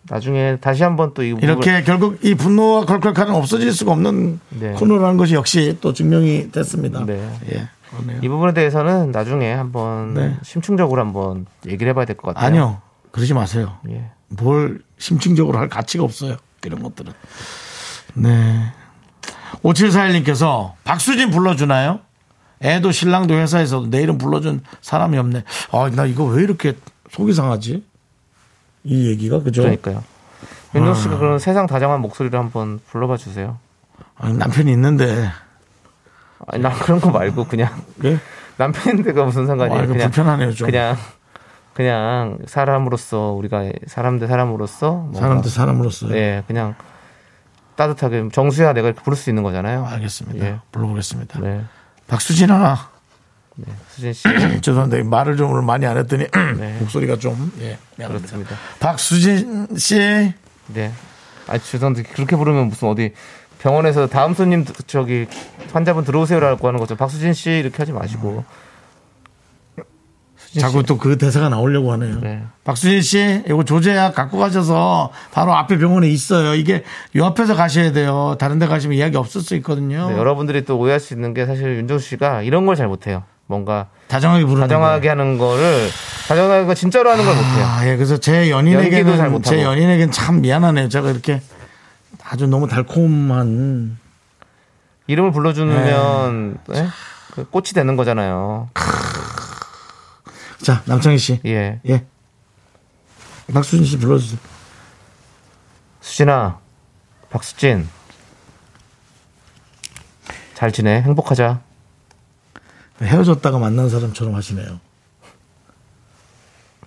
나중에 0.03 0.57
다시 0.57 0.83
한번 0.83 1.13
또이 1.15 1.29
이렇게 1.41 1.81
결국 1.81 2.23
이 2.23 2.35
분노와 2.35 2.85
콸콸콸은 2.85 3.29
없어질 3.33 3.73
수가 3.73 3.93
없는 3.93 4.39
네. 4.49 4.73
코너라는 4.73 5.17
것이 5.17 5.33
역시 5.33 5.77
또 5.81 5.93
증명이 5.93 6.51
됐습니다. 6.51 7.03
네. 7.05 7.27
예, 7.51 7.69
그러네요. 7.89 8.19
이 8.21 8.27
부분에 8.27 8.53
대해서는 8.53 9.11
나중에 9.11 9.51
한번 9.51 10.13
네. 10.13 10.37
심층적으로 10.43 11.01
한번 11.01 11.47
얘기를 11.65 11.89
해봐야 11.89 12.05
될 12.05 12.15
것 12.15 12.35
같아요. 12.35 12.45
아니요, 12.45 12.81
그러지 13.11 13.33
마세요. 13.33 13.77
예. 13.89 14.11
뭘 14.27 14.81
심층적으로 14.99 15.57
할 15.57 15.69
가치가 15.69 16.03
없어요. 16.03 16.35
이런 16.65 16.83
것들은. 16.83 17.13
네. 18.13 18.71
5741님께서 19.63 20.73
박수진 20.83 21.31
불러주나요? 21.31 22.01
애도 22.63 22.91
신랑도 22.91 23.33
회사에서도 23.35 23.89
내 23.89 24.01
이름 24.01 24.17
불러준 24.17 24.61
사람이 24.81 25.17
없네. 25.17 25.43
아, 25.71 25.89
나 25.93 26.05
이거 26.05 26.23
왜 26.25 26.43
이렇게 26.43 26.73
속이 27.11 27.33
상하지? 27.33 27.83
이 28.85 29.09
얘기가, 29.09 29.41
그죠? 29.41 29.63
그러니까요. 29.63 30.03
윤정 30.75 30.91
아. 30.91 30.95
씨가 30.95 31.17
그런 31.17 31.39
세상 31.39 31.67
다정한 31.67 32.01
목소리를 32.01 32.37
한번 32.37 32.79
불러봐 32.87 33.17
주세요. 33.17 33.57
아니, 34.15 34.37
남편이 34.37 34.71
있는데. 34.71 35.29
아니, 36.47 36.61
나 36.61 36.71
그런 36.71 36.99
거 36.99 37.11
말고 37.11 37.45
그냥 37.45 37.69
예? 38.03 38.17
남편인데가 38.57 39.23
무슨 39.25 39.45
상관이에요. 39.47 39.83
아, 39.83 39.85
그냥 39.85 40.11
불편하네요, 40.11 40.53
좀. 40.53 40.67
그냥 40.67 40.97
그냥 41.73 42.37
사람으로서 42.45 43.31
우리가 43.31 43.71
사람 43.87 44.19
대 44.19 44.27
사람으로서 44.27 45.09
사람 45.15 45.41
대 45.41 45.49
사람으로서. 45.49 46.15
예, 46.15 46.43
그냥 46.47 46.75
따뜻하게 47.75 48.29
정수야 48.31 48.73
내가 48.73 48.89
이렇게 48.89 49.01
부를 49.01 49.15
수 49.17 49.29
있는 49.29 49.43
거잖아요. 49.43 49.85
알겠습니다. 49.85 50.45
예. 50.45 50.59
불러보겠습니다. 50.71 51.39
네. 51.39 51.63
박수진아. 52.13 52.91
수진 53.89 54.13
씨 54.13 54.23
죄송한데 54.61 55.03
말을 55.03 55.37
좀 55.37 55.51
오늘 55.51 55.61
많이 55.63 55.85
안 55.85 55.97
했더니 55.97 56.25
네. 56.57 56.77
목소리가 56.79 57.17
좀 57.17 57.51
예, 57.59 57.77
미안합니다. 57.97 58.27
그렇습니다. 58.27 58.55
박수진 58.79 59.67
씨. 59.77 59.97
네. 60.67 60.91
아 61.47 61.57
죄송한데 61.57 62.03
그렇게 62.03 62.35
부르면 62.35 62.67
무슨 62.67 62.87
어디 62.87 63.13
병원에서 63.59 64.07
다음 64.07 64.33
손님 64.33 64.65
저기 64.87 65.27
환자분 65.71 66.03
들어오세요라고 66.03 66.67
하는 66.67 66.79
거죠. 66.79 66.95
박수진 66.95 67.33
씨 67.33 67.49
이렇게 67.51 67.77
하지 67.77 67.91
마시고. 67.91 68.31
수진 68.31 68.43
자꾸 70.59 70.79
씨. 70.79 70.85
또그 70.85 71.17
대사가 71.17 71.49
나오려고 71.49 71.91
하네요. 71.93 72.19
네. 72.21 72.43
박수진 72.63 73.01
씨, 73.01 73.43
이거 73.47 73.63
조제약 73.63 74.13
갖고 74.15 74.37
가셔서 74.37 75.11
바로 75.31 75.53
앞에 75.55 75.77
병원에 75.77 76.07
있어요. 76.07 76.53
이게 76.55 76.83
요 77.15 77.25
앞에서 77.25 77.55
가셔야 77.55 77.91
돼요. 77.91 78.35
다른 78.39 78.59
데 78.59 78.67
가시면 78.67 78.97
이야기 78.97 79.17
없을 79.17 79.41
수 79.41 79.55
있거든요. 79.55 80.09
네, 80.09 80.17
여러분들이 80.17 80.65
또 80.65 80.77
오해할 80.77 80.99
수 80.99 81.13
있는 81.13 81.33
게 81.33 81.45
사실 81.45 81.77
윤정수 81.77 82.07
씨가 82.09 82.41
이런 82.43 82.65
걸 82.65 82.75
잘 82.75 82.87
못해요. 82.87 83.23
뭔가 83.45 83.87
다정하게 84.07 84.45
부르는 84.45 84.61
다정하게. 84.67 85.09
하는 85.09 85.37
거를 85.37 85.89
다정하게 86.27 86.65
거 86.65 86.73
진짜로 86.73 87.09
하는 87.11 87.25
걸 87.25 87.35
못해요. 87.35 87.65
아, 87.65 87.85
예. 87.87 87.95
그래서 87.97 88.17
제 88.17 88.49
연인에게는. 88.49 89.41
제 89.43 89.61
연인에게는 89.61 90.11
참 90.11 90.41
미안하네요. 90.41 90.89
제가 90.89 91.11
이렇게 91.11 91.41
아주 92.23 92.47
너무 92.47 92.67
달콤한 92.67 93.97
이름을 95.07 95.31
불러주면 95.31 96.57
네? 96.69 96.87
그 97.35 97.43
꽃이 97.49 97.65
되는 97.73 97.95
거잖아요. 97.97 98.69
자, 100.63 100.81
남창희 100.85 101.17
씨. 101.17 101.41
예. 101.45 101.81
예. 101.89 102.05
박수진 103.53 103.85
씨 103.85 103.97
불러주세요. 103.97 104.39
수진아, 105.99 106.59
박수진. 107.29 107.89
잘 110.53 110.71
지내. 110.71 111.01
행복하자. 111.01 111.61
헤어졌다가 113.01 113.59
만난 113.59 113.89
사람처럼 113.89 114.33
하시네요. 114.35 114.79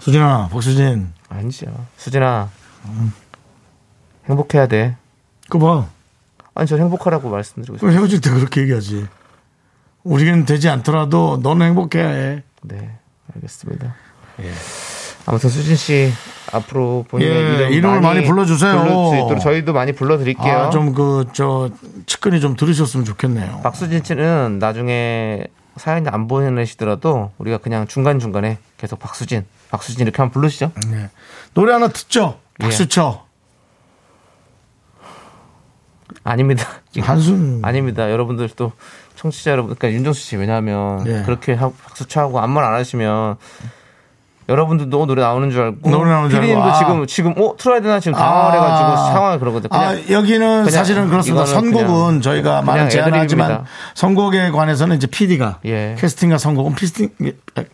수진아, 0.00 0.48
박수진. 0.48 1.12
아니죠. 1.28 1.66
수진아. 1.98 2.50
행복해야 4.24 4.68
돼. 4.68 4.96
그거 5.50 5.58
봐. 5.82 5.88
아니, 6.54 6.66
저 6.66 6.78
행복하라고 6.78 7.28
말씀드리고 7.28 7.76
싶어요. 7.76 7.92
헤어질 7.92 8.22
때 8.22 8.30
그렇게 8.30 8.62
얘기하지. 8.62 9.06
우리는 10.02 10.46
되지 10.46 10.70
않더라도 10.70 11.40
너는 11.42 11.66
행복해야 11.66 12.08
해. 12.08 12.42
네. 12.62 12.98
알겠습니다. 13.36 13.94
아무튼 15.26 15.50
수진 15.50 15.74
씨, 15.76 16.12
앞으로 16.52 17.04
본인의 17.08 17.34
예, 17.34 17.40
이름 17.40 17.72
이름을 17.72 18.00
많이 18.00 18.22
불러주세요. 18.24 18.78
부를 18.78 18.90
수 18.90 19.16
있도록 19.16 19.40
저희도 19.40 19.72
많이 19.72 19.92
불러드릴게요. 19.92 20.56
아, 20.56 20.70
좀 20.70 20.94
그, 20.94 21.26
저, 21.32 21.70
측근이 22.06 22.40
좀 22.40 22.54
들으셨으면 22.54 23.04
좋겠네요. 23.04 23.60
박수진 23.62 24.04
씨는 24.04 24.58
나중에 24.60 25.46
사연이 25.76 26.08
안 26.08 26.28
보내시더라도 26.28 27.32
우리가 27.38 27.58
그냥 27.58 27.86
중간 27.86 28.18
중간에 28.18 28.58
계속 28.76 28.98
박수진, 28.98 29.44
박수진 29.70 30.02
이렇게 30.02 30.22
한번 30.22 30.32
부르시죠. 30.32 30.70
네. 30.90 31.10
노래 31.54 31.72
하나 31.72 31.88
듣죠? 31.88 32.38
박수 32.60 32.84
예. 32.84 32.88
쳐. 32.88 33.26
아닙니다. 36.22 36.66
한숨. 37.00 37.60
아닙니다. 37.64 38.10
여러분들 38.10 38.48
또 38.56 38.72
청취자 39.16 39.50
여러분, 39.50 39.74
그러니까 39.74 39.96
윤정수 39.96 40.20
씨 40.20 40.36
왜냐하면 40.36 41.04
예. 41.06 41.22
그렇게 41.24 41.54
하- 41.54 41.70
박수 41.84 42.06
쳐하고 42.06 42.38
아무 42.40 42.54
말 42.54 42.64
안 42.64 42.74
하시면 42.74 43.36
여러분들도 44.48 45.06
노래 45.06 45.22
나오는 45.22 45.50
줄 45.50 45.60
알고 45.60 45.90
노래 45.90 46.08
나오는 46.08 46.30
줄 46.30 46.38
알고. 46.40 46.62
아. 46.62 46.78
지금 46.78 47.06
지금 47.08 47.34
어 47.36 47.56
틀어야 47.58 47.80
되나 47.80 47.98
지금 47.98 48.16
당황을 48.16 48.54
해가지고 48.56 48.88
아. 48.90 49.12
상황이 49.12 49.38
그러거든요. 49.40 49.68
그냥 49.70 49.84
아, 49.88 49.96
여기는 50.08 50.70
사실은 50.70 51.08
그렇습니다. 51.08 51.46
선곡은 51.46 51.86
그냥- 51.86 52.20
저희가 52.20 52.62
많은 52.62 52.88
제안을 52.88 53.18
하지만. 53.18 53.64
선곡에 53.96 54.50
관해서는 54.52 54.96
이제 54.98 55.08
PD가 55.08 55.58
예. 55.64 55.96
캐스팅과 55.98 56.38
선곡은 56.38 56.76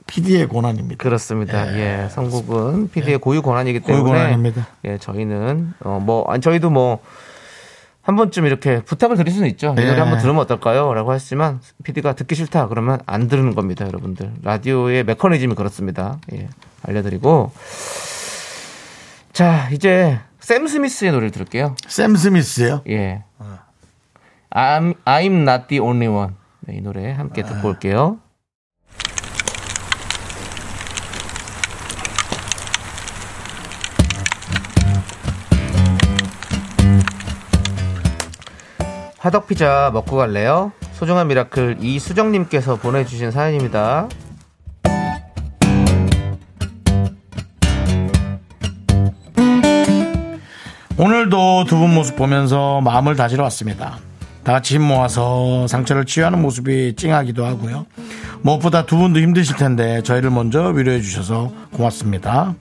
PD의 0.06 0.48
권한입니다. 0.48 1.02
그렇습니다. 1.02 1.76
예, 1.76 2.08
선곡은 2.10 2.88
PD의 2.90 3.18
고유 3.18 3.42
권한이기 3.42 3.80
고유 3.80 3.96
때문에 3.98 4.18
권한입니다. 4.18 4.66
예, 4.86 4.96
저희는 4.96 5.74
어뭐 5.84 6.26
저희도 6.40 6.70
뭐 6.70 7.00
한 8.02 8.16
번쯤 8.16 8.46
이렇게 8.46 8.82
부탁을 8.82 9.16
드릴 9.16 9.32
수는 9.32 9.48
있죠. 9.50 9.74
이 9.78 9.82
예. 9.82 9.86
노래 9.86 10.00
한번 10.00 10.18
들으면 10.18 10.40
어떨까요? 10.40 10.92
라고 10.92 11.14
했지만 11.14 11.60
PD가 11.84 12.14
듣기 12.14 12.34
싫다 12.34 12.68
그러면 12.68 13.00
안 13.06 13.28
들으는 13.28 13.54
겁니다, 13.54 13.86
여러분들. 13.86 14.32
라디오의 14.42 15.04
메커니즘이 15.04 15.54
그렇습니다. 15.54 16.18
예. 16.32 16.48
알려드리고 16.82 17.52
자 19.32 19.68
이제 19.70 20.18
샘 20.40 20.66
스미스의 20.66 21.12
노래를 21.12 21.30
들을게요. 21.30 21.76
샘 21.86 22.16
스미스요. 22.16 22.82
예. 22.88 23.22
I'm, 24.50 24.94
I'm 25.04 25.48
not 25.48 25.68
the 25.68 25.80
only 25.80 26.08
one. 26.08 26.34
네, 26.60 26.76
이 26.76 26.80
노래 26.80 27.10
함께 27.12 27.42
듣고 27.42 27.68
올게요. 27.68 28.18
화덕피자 39.22 39.90
먹고 39.94 40.16
갈래요? 40.16 40.72
소중한 40.94 41.28
미라클 41.28 41.76
이수정님께서 41.80 42.74
보내주신 42.76 43.30
사연입니다. 43.30 44.08
오늘도 50.98 51.64
두 51.64 51.76
분 51.78 51.94
모습 51.94 52.16
보면서 52.16 52.80
마음을 52.80 53.16
다지러 53.16 53.42
왔습니다. 53.44 53.98
다 54.44 54.52
같이 54.52 54.74
힘 54.74 54.82
모아서 54.82 55.66
상처를 55.66 56.04
치유하는 56.04 56.42
모습이 56.42 56.94
찡하기도 56.96 57.44
하고요. 57.44 57.86
무엇보다 58.42 58.86
두 58.86 58.96
분도 58.96 59.20
힘드실 59.20 59.56
텐데 59.56 60.02
저희를 60.02 60.30
먼저 60.30 60.68
위로해 60.68 61.00
주셔서 61.00 61.52
고맙습니다. 61.72 62.54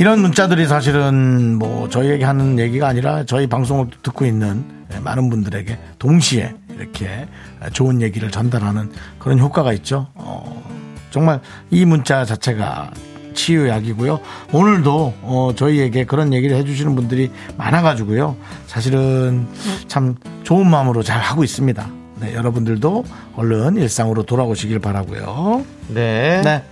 이런 0.00 0.20
문자들이 0.20 0.66
사실은 0.66 1.58
뭐 1.58 1.90
저희에게 1.90 2.24
하는 2.24 2.58
얘기가 2.58 2.88
아니라 2.88 3.24
저희 3.26 3.46
방송을 3.46 3.88
듣고 4.02 4.24
있는 4.24 4.64
많은 5.04 5.28
분들에게 5.28 5.78
동시에 5.98 6.54
이렇게 6.74 7.28
좋은 7.74 8.00
얘기를 8.00 8.30
전달하는 8.30 8.90
그런 9.18 9.38
효과가 9.38 9.74
있죠. 9.74 10.06
어, 10.14 10.64
정말 11.10 11.42
이 11.68 11.84
문자 11.84 12.24
자체가 12.24 12.92
치유약이고요. 13.34 14.20
오늘도 14.52 15.14
어, 15.20 15.52
저희에게 15.54 16.06
그런 16.06 16.32
얘기를 16.32 16.56
해주시는 16.56 16.94
분들이 16.94 17.30
많아가지고요. 17.58 18.36
사실은 18.68 19.48
참 19.86 20.14
좋은 20.44 20.66
마음으로 20.66 21.02
잘 21.02 21.20
하고 21.20 21.44
있습니다. 21.44 21.90
네, 22.20 22.34
여러분들도 22.34 23.04
얼른 23.36 23.76
일상으로 23.76 24.22
돌아오시길 24.22 24.78
바라고요. 24.78 25.62
네. 25.88 26.40
네. 26.42 26.64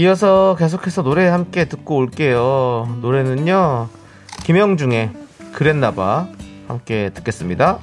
이어서 0.00 0.56
계속해서 0.58 1.02
노래 1.02 1.28
함께 1.28 1.66
듣고 1.66 1.96
올게요. 1.96 2.98
노래는요, 3.02 3.90
김영중의 4.44 5.10
그랬나봐. 5.52 6.26
함께 6.68 7.10
듣겠습니다. 7.12 7.80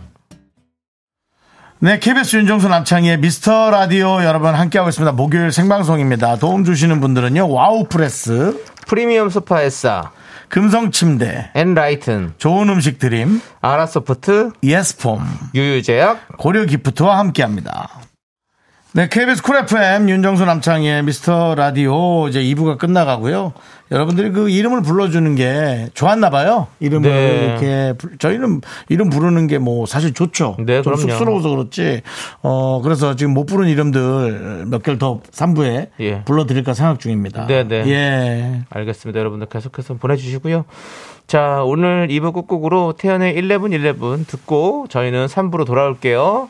네, 1.77 1.99
KBS 1.99 2.37
윤정수 2.37 2.69
남창희의 2.69 3.19
미스터 3.19 3.69
라디오 3.69 4.23
여러분 4.23 4.55
함께하고 4.55 4.89
있습니다. 4.89 5.11
목요일 5.11 5.51
생방송입니다. 5.51 6.37
도움 6.37 6.63
주시는 6.63 7.01
분들은요, 7.01 7.51
와우 7.51 7.83
프레스, 7.87 8.63
프리미엄 8.87 9.29
소파 9.29 9.61
에싸, 9.61 10.09
금성 10.49 10.89
침대, 10.89 11.51
엔라이튼, 11.53 12.33
좋은 12.39 12.67
음식 12.69 12.97
드림, 12.97 13.41
아라소프트, 13.61 14.53
예스폼, 14.63 15.19
유유제약, 15.53 16.39
고려 16.39 16.65
기프트와 16.65 17.19
함께 17.19 17.43
합니다. 17.43 17.89
네, 18.97 19.07
KBS 19.07 19.43
쿨 19.43 19.57
FM 19.57 20.09
윤정수 20.09 20.43
남창희의 20.45 21.03
미스터 21.03 21.53
라디오 21.53 22.27
이제 22.29 22.41
2부가 22.41 22.79
끝나가고요. 22.79 23.53
여러분들이 23.91 24.31
그 24.31 24.49
이름을 24.49 24.81
불러주는 24.81 25.35
게 25.35 25.89
좋았나 25.93 26.31
봐요. 26.31 26.65
이름을 26.79 27.07
네. 27.07 27.45
이렇게 27.45 27.93
불- 27.99 28.17
저희는 28.17 28.61
이름 28.89 29.11
부르는 29.11 29.45
게 29.45 29.59
뭐 29.59 29.85
사실 29.85 30.15
좋죠. 30.15 30.55
네, 30.65 30.81
좀 30.81 30.95
그럼요. 30.95 31.11
쑥스러워서 31.11 31.49
그렇지. 31.49 32.01
어 32.41 32.81
그래서 32.81 33.15
지금 33.15 33.35
못 33.35 33.45
부른 33.45 33.67
이름들 33.69 34.65
몇 34.65 34.81
개를 34.81 34.97
더 34.97 35.19
3부에 35.31 35.89
예. 35.99 36.23
불러드릴까 36.23 36.73
생각 36.73 36.99
중입니다. 36.99 37.45
네, 37.45 37.67
네. 37.67 37.83
예. 37.87 38.61
알겠습니다. 38.71 39.19
여러분들 39.19 39.47
계속해서 39.47 39.93
보내주시고요. 39.93 40.65
자, 41.27 41.61
오늘 41.63 42.07
2부 42.07 42.33
끝곡으로 42.33 42.93
태연의 42.97 43.35
1111 43.35 44.25
듣고 44.25 44.87
저희는 44.89 45.27
3부로 45.27 45.67
돌아올게요. 45.67 46.49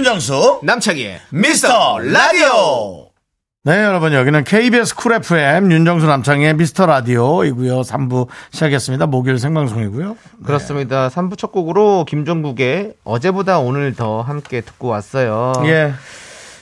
윤정수 0.00 0.60
남창희의 0.62 1.20
미스터 1.28 1.98
라디오. 1.98 3.10
네, 3.64 3.84
여러분, 3.84 4.14
여기는 4.14 4.44
KBS 4.44 4.96
쿨 4.96 5.12
FM 5.12 5.70
윤정수 5.70 6.06
남창희의 6.06 6.54
미스터 6.54 6.86
라디오이고요. 6.86 7.82
3부 7.82 8.26
시작했습니다. 8.50 9.04
목요일 9.04 9.38
생방송이고요. 9.38 10.16
그렇습니다. 10.42 11.10
3부 11.10 11.36
첫 11.36 11.52
곡으로 11.52 12.06
김종국의 12.08 12.94
어제보다 13.04 13.58
오늘 13.58 13.94
더 13.94 14.22
함께 14.22 14.62
듣고 14.62 14.88
왔어요. 14.88 15.52
예. 15.66 15.92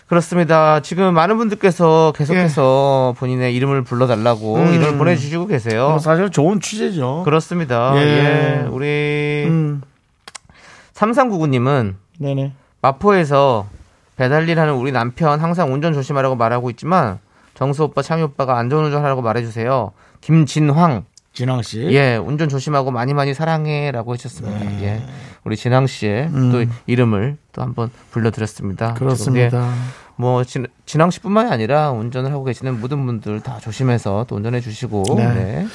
그렇습니다. 0.09 0.81
지금 0.81 1.15
많은 1.15 1.37
분들께서 1.37 2.13
계속해서 2.17 3.15
본인의 3.19 3.55
이름을 3.55 3.85
불러달라고 3.85 4.57
음. 4.57 4.75
이름을 4.75 4.99
보내주시고 4.99 5.47
계세요. 5.47 5.91
뭐 5.91 5.99
사실 6.01 6.31
좋은 6.31 6.59
취지죠. 6.59 7.23
그렇습니다. 7.25 7.93
예. 7.95 8.01
예. 8.01 8.67
우리 8.69 9.45
음, 9.47 9.81
3399님은 10.95 11.95
네네. 12.19 12.53
마포에서 12.81 13.67
배달일 14.17 14.59
하는 14.59 14.75
우리 14.75 14.93
남편 14.93 15.41
항상 15.41 15.73
운전 15.73 15.93
조심하라고 15.93 16.37
말하고 16.37 16.71
있지만 16.71 17.19
정수 17.55 17.85
오빠, 17.85 18.03
창희 18.03 18.23
오빠가 18.23 18.59
안전운전 18.59 19.03
하라고 19.05 19.23
말해주세요. 19.23 19.93
김진황. 20.21 21.05
진황 21.33 21.63
씨. 21.63 21.83
예, 21.93 22.17
운전 22.17 22.49
조심하고 22.49 22.91
많이 22.91 23.15
많이 23.15 23.33
사랑해라고 23.33 24.15
해주셨습니다. 24.15 24.59
네. 24.59 24.83
예, 24.83 25.03
우리 25.45 25.57
진황 25.57 25.87
씨의 25.87 26.31
또 26.33 26.65
이름을 26.87 27.37
또 27.53 27.63
한번 27.63 27.91
불러드렸습니다. 28.11 28.91
음. 28.91 28.95
그렇습니다. 28.95 29.69
예, 29.69 29.73
뭐 30.17 30.43
진, 30.43 30.67
진황 30.85 31.11
씨뿐만이 31.11 31.51
아니라 31.51 31.93
운전을 31.93 32.33
하고 32.33 32.43
계시는 32.43 32.81
모든 32.81 33.07
분들 33.07 33.41
다 33.41 33.59
조심해서 33.61 34.27
또 34.29 34.35
운전해 34.35 34.61
주시고. 34.61 35.05
네. 35.17 35.35
네. 35.35 35.67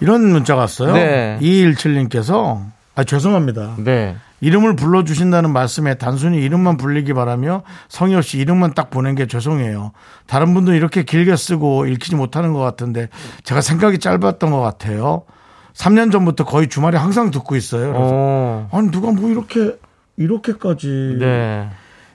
이런 0.00 0.22
문자가 0.30 0.62
왔어요. 0.62 0.94
네. 0.94 1.38
217님께서 1.42 2.62
아 2.94 3.04
죄송합니다. 3.04 3.76
네. 3.78 4.16
이름을 4.40 4.74
불러주신다는 4.74 5.52
말씀에 5.52 5.94
단순히 5.94 6.38
이름만 6.38 6.76
불리기 6.76 7.12
바라며 7.12 7.62
성의 7.88 8.16
없이 8.16 8.38
이름만 8.38 8.74
딱 8.74 8.90
보낸 8.90 9.14
게 9.14 9.26
죄송해요. 9.26 9.92
다른 10.26 10.54
분도 10.54 10.72
이렇게 10.72 11.02
길게 11.02 11.36
쓰고 11.36 11.86
읽히지 11.86 12.16
못하는 12.16 12.52
것 12.52 12.60
같은데 12.60 13.08
제가 13.44 13.60
생각이 13.60 13.98
짧았던 13.98 14.50
것 14.50 14.60
같아요. 14.60 15.24
3년 15.74 16.10
전부터 16.10 16.44
거의 16.44 16.68
주말에 16.68 16.98
항상 16.98 17.30
듣고 17.30 17.54
있어요. 17.56 17.92
그래서 17.92 18.10
어. 18.12 18.68
아니 18.72 18.90
누가 18.90 19.12
뭐 19.12 19.30
이렇게 19.30 19.76
이렇게까지 20.16 21.16
네. 21.18 21.70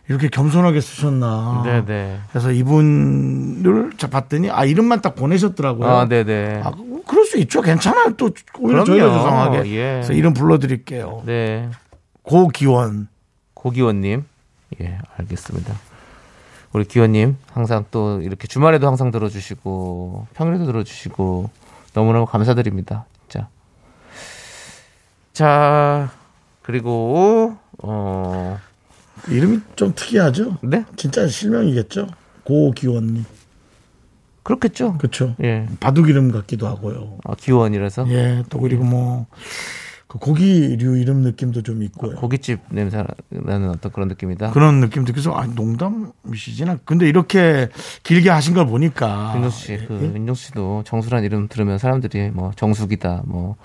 이렇게 0.07 0.27
겸손하게 0.29 0.81
쓰셨나. 0.81 1.63
네, 1.65 1.83
네. 1.85 2.19
그래서 2.29 2.51
이분을 2.51 3.93
자 3.97 4.07
봤더니 4.07 4.51
아 4.51 4.63
이름만 4.65 5.01
딱 5.01 5.15
보내셨더라고요. 5.15 5.87
아, 5.87 6.07
네, 6.07 6.23
네. 6.23 6.61
아, 6.63 6.71
뭐 6.71 7.03
그럴 7.07 7.25
수 7.25 7.37
있죠. 7.39 7.61
괜찮아요. 7.61 8.15
또 8.15 8.29
오히려. 8.59 8.83
저희가 8.83 9.07
죄송하게. 9.07 9.69
예. 9.71 9.93
그래서 9.93 10.13
이름 10.13 10.33
불러드릴게요. 10.33 11.23
네. 11.25 11.69
고기원. 12.21 13.07
고기원님. 13.55 14.25
예, 14.81 14.99
알겠습니다. 15.17 15.73
우리 16.73 16.83
기원님 16.83 17.37
항상 17.53 17.85
또 17.89 18.21
이렇게 18.21 18.47
주말에도 18.47 18.85
항상 18.85 19.09
들어주시고 19.09 20.27
평일에도 20.33 20.65
들어주시고 20.65 21.49
너무너무 21.93 22.25
감사드립니다. 22.25 23.05
진짜. 23.29 23.47
자 25.31 26.11
그리고 26.61 27.57
어 27.81 28.59
이름이 29.29 29.59
좀 29.75 29.93
특이하죠. 29.95 30.57
네? 30.61 30.85
진짜 30.95 31.27
실명이겠죠. 31.27 32.07
고기원님. 32.43 33.25
그렇겠죠. 34.43 34.97
그렇죠. 34.99 35.35
예. 35.43 35.67
바둑 35.79 36.07
이름 36.09 36.31
같기도 36.31 36.67
하고요. 36.67 37.17
아, 37.23 37.35
기원이라서. 37.35 38.07
예, 38.09 38.43
또 38.49 38.59
그리고 38.59 38.83
뭐, 38.83 39.25
그 40.07 40.19
고기류 40.19 40.97
이름 40.97 41.21
느낌도 41.21 41.63
좀 41.63 41.81
있고요. 41.83 42.15
고깃집 42.15 42.59
냄새 42.69 43.03
나는 43.29 43.71
어떤 43.71 43.91
그런 43.91 44.07
느낌이다. 44.07 44.51
그런 44.51 44.79
느낌도 44.79 45.13
그래서 45.13 45.33
아 45.33 45.47
농담이시지나 45.47 46.77
근데 46.85 47.09
이렇게 47.09 47.69
길게 48.03 48.29
하신 48.29 48.53
걸 48.53 48.67
보니까 48.67 49.33
윤정수 49.35 49.59
씨, 49.59 49.77
그 49.87 50.11
윤정수 50.15 50.45
씨도 50.45 50.83
정수란 50.85 51.23
이름 51.23 51.47
들으면 51.47 51.79
사람들이 51.79 52.29
뭐 52.29 52.51
정수기다, 52.55 53.23
뭐, 53.25 53.55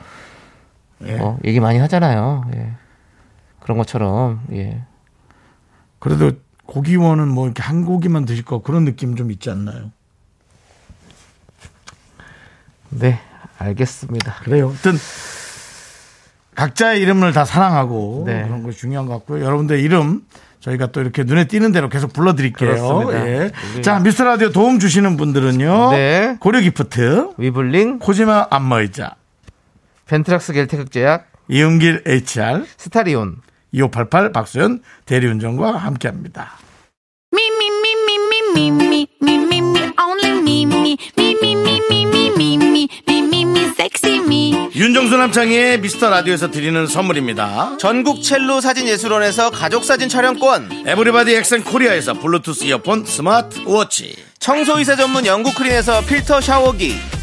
예. 1.05 1.17
뭐 1.17 1.39
얘기 1.45 1.61
많이 1.61 1.79
하잖아요. 1.79 2.45
예. 2.55 2.71
그런 3.61 3.77
것처럼 3.77 4.41
예. 4.53 4.83
그래도 6.01 6.33
고기원은 6.67 7.29
뭐 7.29 7.47
이렇게 7.47 7.63
한 7.63 7.85
고기만 7.85 8.25
드실 8.25 8.45
거 8.45 8.63
그런 8.63 8.85
느낌 8.85 9.15
좀 9.15 9.31
있지 9.31 9.51
않나요? 9.51 9.93
네, 12.89 13.21
알겠습니다. 13.59 14.35
그래요. 14.43 14.69
하여튼 14.69 14.99
각자의 16.57 17.01
이름을 17.01 17.33
다 17.33 17.45
사랑하고 17.45 18.25
네. 18.27 18.43
그런 18.43 18.63
거 18.63 18.73
중요한 18.73 19.07
것 19.07 19.15
같고요. 19.15 19.45
여러분들 19.45 19.79
이름 19.79 20.23
저희가 20.61 20.89
또 20.89 21.01
이렇게 21.01 21.25
눈에 21.25 21.47
띄는 21.47 21.73
대로 21.73 21.89
계속 21.89 22.13
불러드릴게요. 22.13 23.09
예. 23.13 23.51
자, 23.83 23.99
미스터 23.99 24.25
라디오 24.25 24.51
도움 24.51 24.79
주시는 24.79 25.17
분들은요. 25.17 25.91
네. 25.93 26.37
고려 26.39 26.61
기프트, 26.61 27.35
위블링, 27.39 27.99
코지마 27.99 28.49
안마의자, 28.51 29.15
벤트락스 30.07 30.53
겔테극제약, 30.53 31.31
이은길 31.49 32.05
HR, 32.07 32.67
스타리온. 32.77 33.37
2588 33.73 34.33
박수현 34.33 34.81
대리운전과 35.07 35.77
함께합니다. 35.77 36.53
윤정수 44.75 45.17
남창희의 45.17 45.81
미스터 45.81 46.09
라디오에서 46.11 46.51
드리는 46.51 46.87
선물입니다. 46.87 47.77
전국 47.79 48.23
첼로 48.23 48.61
사진 48.61 48.89
예술원에서 48.89 49.51
가족 49.51 49.85
사진 49.85 50.09
촬영권. 50.09 50.85
에브리바디 50.87 51.35
엑센 51.35 51.63
코리아에서 51.63 52.15
블루투스 52.15 52.65
이어폰 52.65 53.05
스마트 53.05 53.61
워치. 53.67 54.17
청소이사 54.39 54.97
전문 54.97 55.27
영국 55.27 55.55
크린에서 55.55 56.01
필터 56.07 56.41
샤워기. 56.41 56.95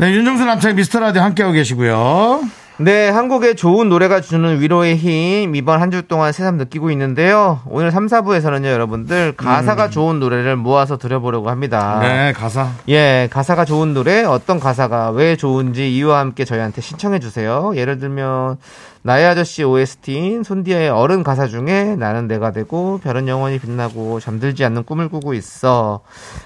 네, 0.00 0.12
윤정수 0.14 0.46
남창 0.46 0.76
미스터 0.76 0.98
라디오 0.98 1.20
함께하고 1.20 1.52
계시고요. 1.52 2.40
네, 2.78 3.10
한국의 3.10 3.54
좋은 3.56 3.90
노래가 3.90 4.22
주는 4.22 4.58
위로의 4.58 4.96
힘 4.96 5.54
이번 5.54 5.82
한 5.82 5.90
주 5.90 6.00
동안 6.08 6.32
새삼 6.32 6.56
느끼고 6.56 6.90
있는데요. 6.92 7.60
오늘 7.66 7.90
3, 7.90 8.06
4부에서는요, 8.06 8.64
여러분들 8.64 9.34
가사가 9.36 9.90
좋은 9.90 10.18
노래를 10.18 10.56
모아서 10.56 10.96
들어보려고 10.96 11.50
합니다. 11.50 11.98
네, 12.00 12.32
가사. 12.32 12.70
예, 12.88 13.28
가사가 13.30 13.66
좋은 13.66 13.92
노래, 13.92 14.24
어떤 14.24 14.58
가사가 14.58 15.10
왜 15.10 15.36
좋은지 15.36 15.94
이유와 15.94 16.20
함께 16.20 16.46
저희한테 16.46 16.80
신청해 16.80 17.18
주세요. 17.18 17.72
예를 17.76 17.98
들면 17.98 18.56
나의 19.02 19.24
아저씨 19.26 19.64
OST인 19.64 20.42
손디아의 20.42 20.90
어른 20.90 21.22
가사 21.22 21.46
중에 21.46 21.96
나는 21.96 22.28
내가 22.28 22.52
되고 22.52 22.98
별은 23.02 23.28
영원히 23.28 23.58
빛나고 23.58 24.20
잠들지 24.20 24.62
않는 24.66 24.84
꿈을 24.84 25.08
꾸고 25.08 25.32
있어. 25.32 26.00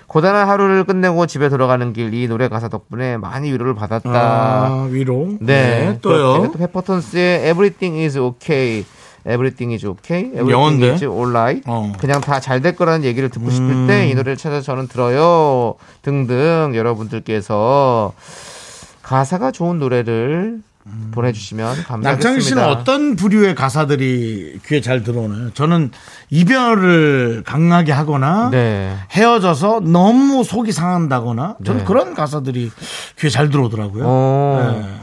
고단한 0.07 0.49
하루를 0.49 0.85
끝내고 0.85 1.27
집에 1.27 1.49
돌아가는 1.49 1.93
길 1.93 2.15
이 2.15 2.29
노래 2.29 2.49
가사 2.49 2.69
덕분에 2.69 3.17
많이 3.17 3.51
위로를 3.51 3.75
받았다. 3.75 4.11
아, 4.13 4.87
위로. 4.89 5.37
네, 5.41 5.99
또요. 6.01 6.45
또 6.47 6.53
페퍼톤스의 6.53 7.41
Everything 7.51 8.01
is 8.01 8.17
okay. 8.17 8.85
Everything 9.27 9.73
is 9.73 9.85
okay. 9.87 10.27
Everything 10.27 10.53
영어인데? 10.53 10.93
is 10.93 11.05
alright. 11.05 11.63
어. 11.67 11.93
그냥 11.99 12.21
다 12.21 12.39
잘 12.39 12.61
될 12.61 12.77
거라는 12.77 13.03
얘기를 13.05 13.31
듣고 13.31 13.51
싶을 13.51 13.87
때이 13.89 14.15
노래를 14.15 14.37
찾아서 14.37 14.63
저는 14.63 14.87
들어요. 14.87 15.75
등등 16.03 16.73
여러분들께서 16.75 18.13
가사가 19.03 19.51
좋은 19.51 19.79
노래를 19.81 20.61
보내주시면 21.13 21.67
감사하겠습니다. 21.85 22.11
남창희 22.11 22.41
씨는 22.41 22.65
어떤 22.65 23.17
부류의 23.17 23.55
가사들이 23.55 24.61
귀에 24.67 24.81
잘 24.83 25.03
들어오나요? 25.03 25.51
저는 25.55 25.91
이별을 26.29 27.43
강하게 27.47 27.93
하거나 27.93 28.51
네. 28.51 28.95
헤어져서 29.11 29.81
너무 29.81 30.45
속이 30.45 30.73
상한다거나 30.73 31.57
저는 31.65 31.81
네. 31.81 31.85
그런 31.87 32.15
가사들이 32.15 32.71
귀에 33.19 33.31
잘 33.31 33.49
들어오더라고요. 33.49 34.05
어, 34.07 34.79
네. 34.83 34.95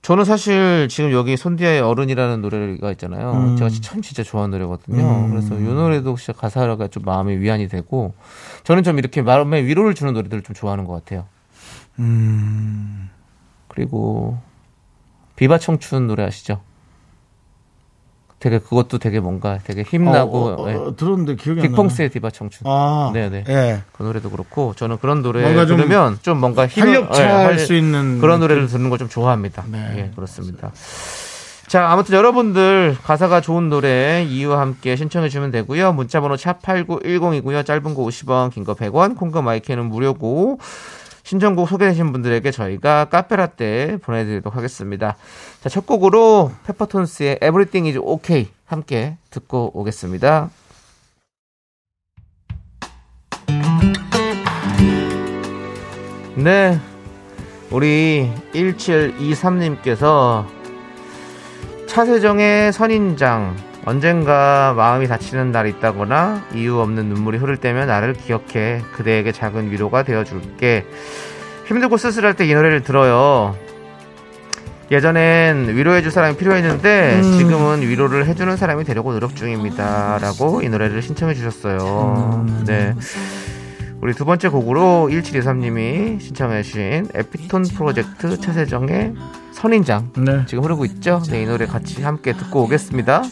저는 0.00 0.24
사실 0.24 0.88
지금 0.88 1.12
여기 1.12 1.36
손디아의 1.36 1.80
어른이라는 1.80 2.40
노래가 2.40 2.90
있잖아요. 2.92 3.32
음. 3.32 3.56
제가 3.56 3.70
참 3.82 4.00
진짜 4.00 4.22
좋아하는 4.22 4.58
노래거든요. 4.58 5.28
그래서 5.28 5.54
이 5.56 5.62
노래도 5.62 6.16
진짜 6.16 6.32
가사가 6.32 6.88
좀 6.88 7.04
마음에 7.04 7.36
위안이 7.36 7.68
되고 7.68 8.14
저는 8.64 8.82
좀 8.82 8.98
이렇게 8.98 9.20
마음에 9.20 9.62
위로를 9.62 9.94
주는 9.94 10.12
노래들을 10.14 10.42
좀 10.42 10.54
좋아하는 10.54 10.86
것 10.86 10.94
같아요. 10.94 11.26
음. 11.98 13.10
그리고 13.68 14.38
비바 15.36 15.58
청춘 15.58 16.06
노래 16.06 16.24
아시죠? 16.24 16.60
되게 18.38 18.58
그것도 18.58 18.98
되게 18.98 19.20
뭔가 19.20 19.58
되게 19.62 19.82
힘나고 19.82 20.36
어, 20.36 20.52
어, 20.54 20.62
어, 20.64 20.70
예. 20.90 20.96
들었는데 20.96 21.36
기억이 21.36 21.60
안 21.60 21.66
나요. 21.66 21.70
빅펑스의 21.76 22.10
디바 22.10 22.30
청춘. 22.30 22.66
아, 22.66 23.10
네네. 23.14 23.44
예. 23.48 23.82
그 23.92 24.02
노래도 24.02 24.30
그렇고 24.30 24.74
저는 24.74 24.98
그런 24.98 25.22
노래 25.22 25.42
뭔가 25.42 25.64
좀 25.64 25.76
들으면 25.76 26.18
좀 26.22 26.38
뭔가 26.38 26.66
활력차할 26.66 27.54
예, 27.54 27.58
수 27.58 27.72
있는 27.74 28.18
그런 28.20 28.40
노래를 28.40 28.66
듣는 28.66 28.90
걸 28.90 28.98
좀 28.98 29.08
좋아합니다. 29.08 29.64
네. 29.70 29.94
예, 29.96 30.10
그렇습니다. 30.16 30.72
자, 31.68 31.88
아무튼 31.90 32.16
여러분들 32.16 32.96
가사가 33.04 33.40
좋은 33.40 33.70
노래 33.70 34.24
이유와 34.28 34.60
함께 34.60 34.96
신청해 34.96 35.28
주시면 35.28 35.52
되고요. 35.52 35.92
문자 35.92 36.20
번호 36.20 36.36
샵 36.36 36.60
8910이고요. 36.62 37.64
짧은 37.64 37.94
거 37.94 38.02
50원, 38.02 38.50
긴 38.52 38.64
거 38.64 38.74
100원, 38.74 39.16
콩과 39.16 39.40
마이크는 39.42 39.86
무료고 39.86 40.58
신청곡 41.32 41.66
소개되신 41.66 42.12
분들에게 42.12 42.50
저희가 42.50 43.06
카페라떼 43.06 43.96
보내드리도록 44.02 44.54
하겠습니다. 44.54 45.16
자, 45.62 45.70
첫 45.70 45.86
곡으로 45.86 46.50
페퍼톤스의 46.66 47.36
Everything 47.36 47.88
is 47.88 47.98
Okay 47.98 48.50
함께 48.66 49.16
듣고 49.30 49.70
오겠습니다. 49.72 50.50
네. 56.36 56.78
우리 57.70 58.30
1723님께서 58.52 60.44
차세정의 61.86 62.74
선인장 62.74 63.56
언젠가 63.84 64.74
마음이 64.76 65.08
다치는 65.08 65.50
날이 65.50 65.70
있다거나 65.70 66.44
이유 66.54 66.78
없는 66.78 67.06
눈물이 67.06 67.38
흐를 67.38 67.56
때면 67.56 67.88
나를 67.88 68.14
기억해. 68.14 68.82
그대에게 68.92 69.32
작은 69.32 69.70
위로가 69.70 70.02
되어줄게. 70.04 70.86
힘들고 71.66 71.96
쓸쓸할 71.96 72.34
때 72.34 72.46
이 72.46 72.54
노래를 72.54 72.82
들어요. 72.82 73.56
예전엔 74.90 75.74
위로해줄 75.74 76.10
사람이 76.10 76.36
필요했는데 76.36 77.22
지금은 77.22 77.80
위로를 77.82 78.26
해주는 78.26 78.56
사람이 78.56 78.84
되려고 78.84 79.12
노력 79.12 79.34
중입니다. 79.34 80.18
라고 80.20 80.60
이 80.62 80.68
노래를 80.68 81.00
신청해 81.00 81.34
주셨어요. 81.34 82.44
네. 82.66 82.94
우리 84.02 84.12
두 84.14 84.24
번째 84.24 84.48
곡으로 84.48 85.08
1723님이 85.10 86.20
신청해 86.20 86.62
주신 86.62 87.08
에피톤 87.14 87.64
프로젝트 87.76 88.38
차세정의 88.38 89.14
선인장 89.52 90.10
네. 90.18 90.44
지금 90.46 90.64
흐르고 90.64 90.84
있죠? 90.86 91.22
네, 91.30 91.42
이 91.42 91.46
노래 91.46 91.66
같이 91.66 92.02
함께 92.02 92.32
듣고 92.32 92.64
오겠습니다. 92.64 93.22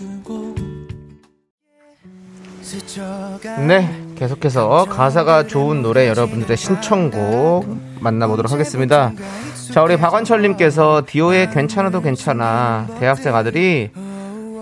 네, 3.66 3.90
계속해서 4.16 4.84
가사가 4.84 5.46
좋은 5.46 5.82
노래 5.82 6.08
여러분들의 6.08 6.56
신청곡 6.56 7.66
만나보도록 8.00 8.52
하겠습니다. 8.52 9.12
자, 9.72 9.82
우리 9.82 9.96
박원철님께서 9.96 11.02
디오의 11.06 11.50
괜찮아도 11.50 12.00
괜찮아. 12.00 12.86
대학생 12.98 13.34
아들이 13.34 13.90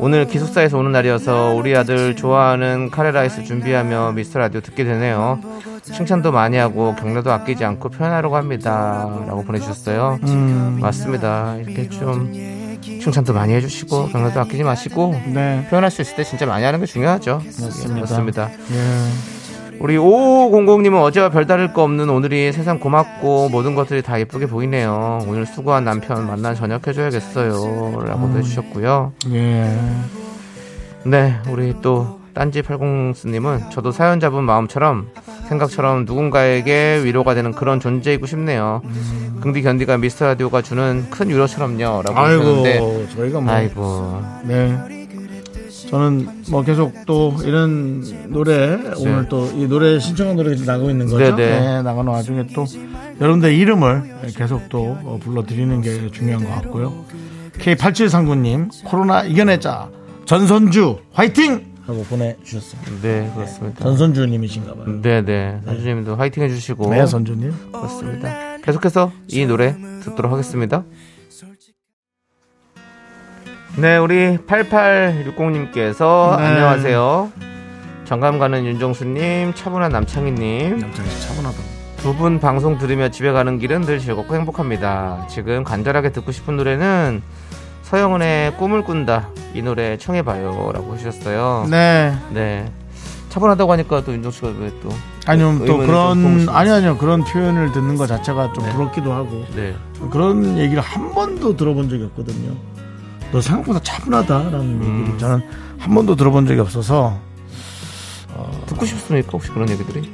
오늘 0.00 0.26
기숙사에서 0.26 0.78
오는 0.78 0.92
날이어서 0.92 1.54
우리 1.56 1.76
아들 1.76 2.14
좋아하는 2.14 2.88
카레라이스 2.90 3.44
준비하며 3.44 4.12
미스터 4.12 4.38
라디오 4.38 4.60
듣게 4.60 4.84
되네요. 4.84 5.40
칭찬도 5.82 6.30
많이 6.32 6.56
하고 6.56 6.94
격려도 6.94 7.32
아끼지 7.32 7.64
않고 7.64 7.88
표현하려고 7.88 8.36
합니다. 8.36 9.08
라고 9.26 9.42
보내주셨어요. 9.44 10.18
맞습니다. 10.80 11.56
이렇게 11.56 11.88
좀 11.88 12.32
칭찬도 12.80 13.32
많이 13.32 13.54
해주시고 13.54 14.08
격려도 14.08 14.40
아끼지 14.40 14.62
마시고 14.64 15.20
네. 15.26 15.66
표현할 15.70 15.90
수 15.90 16.02
있을 16.02 16.16
때 16.16 16.24
진짜 16.24 16.46
많이 16.46 16.64
하는 16.64 16.80
게 16.80 16.86
중요하죠. 16.86 17.42
맞습니다. 18.00 18.50
예. 18.72 19.78
우리 19.80 19.96
5500님은 19.96 21.00
어제와 21.00 21.30
별다를 21.30 21.72
거 21.72 21.84
없는 21.84 22.10
오늘이 22.10 22.52
세상 22.52 22.80
고맙고 22.80 23.48
모든 23.50 23.74
것들이 23.74 24.02
다 24.02 24.18
예쁘게 24.18 24.46
보이네요. 24.46 25.20
오늘 25.28 25.46
수고한 25.46 25.84
남편 25.84 26.26
만나 26.26 26.54
저녁해줘야겠어요. 26.54 28.02
라고 28.04 28.38
해주셨고요. 28.38 29.12
예. 29.32 29.78
네, 31.04 31.36
우리 31.48 31.74
또 31.80 32.17
딴지 32.38 32.62
80스님은 32.62 33.68
저도 33.72 33.90
사연자분 33.90 34.44
마음처럼 34.44 35.08
생각처럼 35.48 36.04
누군가에게 36.04 37.00
위로가 37.02 37.34
되는 37.34 37.50
그런 37.50 37.80
존재이고 37.80 38.26
싶네요. 38.26 38.80
긍디 39.40 39.62
견디가 39.62 39.98
미스터 39.98 40.26
라디오가 40.26 40.62
주는 40.62 41.10
큰 41.10 41.30
위로처럼요. 41.30 42.02
라고 42.04 42.16
하셨는데 42.16 43.08
저희가 43.16 43.40
뭐. 43.40 43.52
아이고 43.52 44.22
네. 44.44 44.78
저는 45.90 46.28
뭐 46.50 46.62
계속 46.62 46.92
또 47.06 47.34
이런 47.44 48.04
노래 48.28 48.78
오늘 48.98 49.28
또 49.28 49.48
이 49.56 49.66
노래 49.66 49.98
신청한 49.98 50.36
노래가 50.36 50.62
나가고 50.64 50.90
있는 50.90 51.06
거죠. 51.06 51.18
네, 51.18 51.30
네. 51.34 51.58
네, 51.60 51.82
나가는 51.82 52.06
와중에 52.06 52.46
또 52.54 52.66
여러분들 53.20 53.52
이름을 53.52 54.02
계속 54.36 54.68
또 54.68 54.96
어, 55.02 55.18
불러드리는 55.20 55.80
게 55.80 56.08
중요한 56.12 56.44
것 56.44 56.54
같고요. 56.54 57.04
K8739님 57.58 58.68
코로나 58.84 59.24
이겨내자 59.24 59.88
전선주 60.26 60.98
화이팅 61.14 61.67
하고 61.88 62.04
보내주셨습니다. 62.04 62.90
네, 63.02 63.32
그렇습니다. 63.34 63.82
전선주님이신가 63.82 64.74
봐요. 64.74 65.00
네, 65.00 65.22
네. 65.22 65.58
선주님도 65.64 66.16
화이팅 66.16 66.42
해주시고 66.42 66.90
네, 66.90 67.06
선주님. 67.06 67.54
그렇습니다. 67.72 68.58
계속해서 68.62 69.10
이 69.28 69.46
노래 69.46 69.74
듣도록 70.02 70.30
하겠습니다. 70.30 70.84
네, 73.78 73.96
우리 73.96 74.36
8860님께서 74.38 76.36
네. 76.36 76.44
안녕하세요. 76.46 77.32
정감 78.04 78.38
가는 78.38 78.64
윤정수님, 78.66 79.54
차분한 79.54 79.90
남창희님, 79.92 80.78
남창이 80.78 81.08
차분하다. 81.20 81.56
두 81.98 82.14
분 82.14 82.38
방송 82.38 82.78
들으며 82.78 83.08
집에 83.10 83.32
가는 83.32 83.58
길은 83.58 83.80
늘 83.82 83.98
즐겁고 83.98 84.34
행복합니다. 84.34 85.26
지금 85.28 85.64
간절하게 85.64 86.12
듣고 86.12 86.32
싶은 86.32 86.56
노래는 86.56 87.22
서영은의 87.88 88.58
꿈을 88.58 88.84
꾼다. 88.84 89.30
이 89.54 89.62
노래 89.62 89.96
청해봐요. 89.96 90.72
라고 90.74 90.94
해주셨어요. 90.94 91.68
네. 91.70 92.14
네. 92.30 92.70
차분하다고 93.30 93.72
하니까 93.72 94.04
또 94.04 94.12
윤정수가 94.12 94.52
왜 94.58 94.70
또. 94.82 94.90
아니요, 95.24 95.58
또 95.66 95.78
그런. 95.78 96.48
아니, 96.50 96.70
아니요. 96.70 96.98
그런 96.98 97.24
표현을 97.24 97.72
듣는 97.72 97.96
것 97.96 98.06
자체가 98.06 98.52
좀 98.52 98.64
네. 98.64 98.72
부럽기도 98.74 99.12
하고. 99.12 99.44
네. 99.56 99.74
그런 100.10 100.58
얘기를 100.58 100.82
한 100.82 101.14
번도 101.14 101.56
들어본 101.56 101.88
적이 101.88 102.04
없거든요. 102.04 102.54
너 103.32 103.40
생각보다 103.40 103.80
차분하다라는 103.80 104.60
음. 104.60 105.00
얘기를 105.00 105.18
저는 105.18 105.42
한 105.78 105.94
번도 105.94 106.16
들어본 106.16 106.46
적이 106.46 106.60
없어서 106.60 107.18
듣고 108.66 108.84
싶습니까? 108.84 109.30
혹시 109.32 109.50
그런 109.50 109.68
얘기들이? 109.70 110.10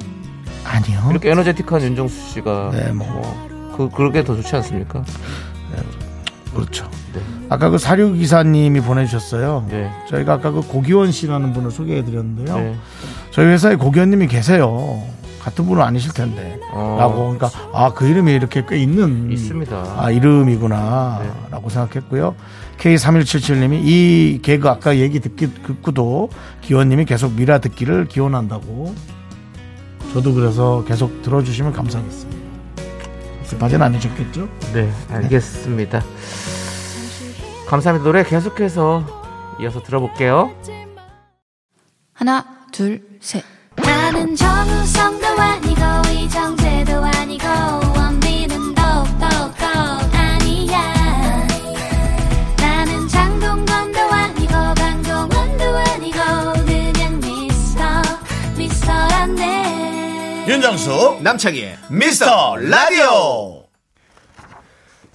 아니요. 0.63 1.07
이렇게 1.11 1.29
에너제틱한 1.29 1.81
윤정수 1.81 2.29
씨가 2.29 2.71
네, 2.73 2.91
뭐. 2.93 3.07
뭐, 3.07 3.73
그 3.75 3.89
그렇게 3.89 4.23
더 4.23 4.35
좋지 4.35 4.55
않습니까? 4.55 5.03
그렇죠. 6.55 6.89
네. 7.13 7.21
아까 7.49 7.69
그 7.69 7.77
사료 7.77 8.11
기사님이 8.13 8.81
보내주셨어요. 8.81 9.65
네. 9.69 9.91
저희가 10.09 10.33
아까 10.33 10.51
그 10.51 10.61
고기원 10.61 11.11
씨라는 11.11 11.53
분을 11.53 11.71
소개해드렸는데요. 11.71 12.57
네. 12.57 12.75
저희 13.31 13.47
회사에 13.47 13.75
고기원님이 13.75 14.27
계세요. 14.27 15.03
같은 15.41 15.65
분은 15.67 15.83
아니실 15.83 16.11
텐데. 16.13 16.59
어. 16.73 16.97
라고 16.99 17.35
그러니까 17.37 17.51
아 17.71 17.91
그 17.93 18.07
이름이 18.07 18.33
이렇게 18.33 18.65
꽤 18.67 18.77
있는 18.77 19.31
있습니다. 19.31 19.95
아 19.97 20.09
이름이구나 20.09 21.19
네. 21.21 21.29
라고 21.51 21.69
생각했고요. 21.69 22.35
K3177님이 22.79 23.81
이 23.85 24.39
개그 24.41 24.67
아까 24.67 24.97
얘기 24.97 25.19
듣기, 25.19 25.53
듣고도 25.63 26.29
기원님이 26.61 27.05
계속 27.05 27.33
미라 27.33 27.59
듣기를 27.59 28.05
기원한다고 28.07 28.93
저도 30.13 30.33
그래서 30.33 30.83
계속 30.87 31.21
들어주시면 31.21 31.73
감사하겠습니다. 31.73 32.34
급하진 33.49 33.81
않으셨겠죠? 33.81 34.47
네, 34.73 34.91
알겠습니다. 35.11 36.01
감사합니다. 37.67 38.03
노래 38.03 38.23
계속해서 38.23 39.05
이어서 39.61 39.81
들어볼게요. 39.81 40.51
하나, 42.13 42.45
둘, 42.71 43.01
셋. 43.19 43.43
나는 43.75 44.35
정우성도 44.35 45.27
아니고 45.27 45.81
이정재도 46.13 47.03
아니고 47.03 47.45
윤정수 60.47 61.19
남창희의 61.21 61.77
미스터 61.89 62.55
라디오 62.57 63.63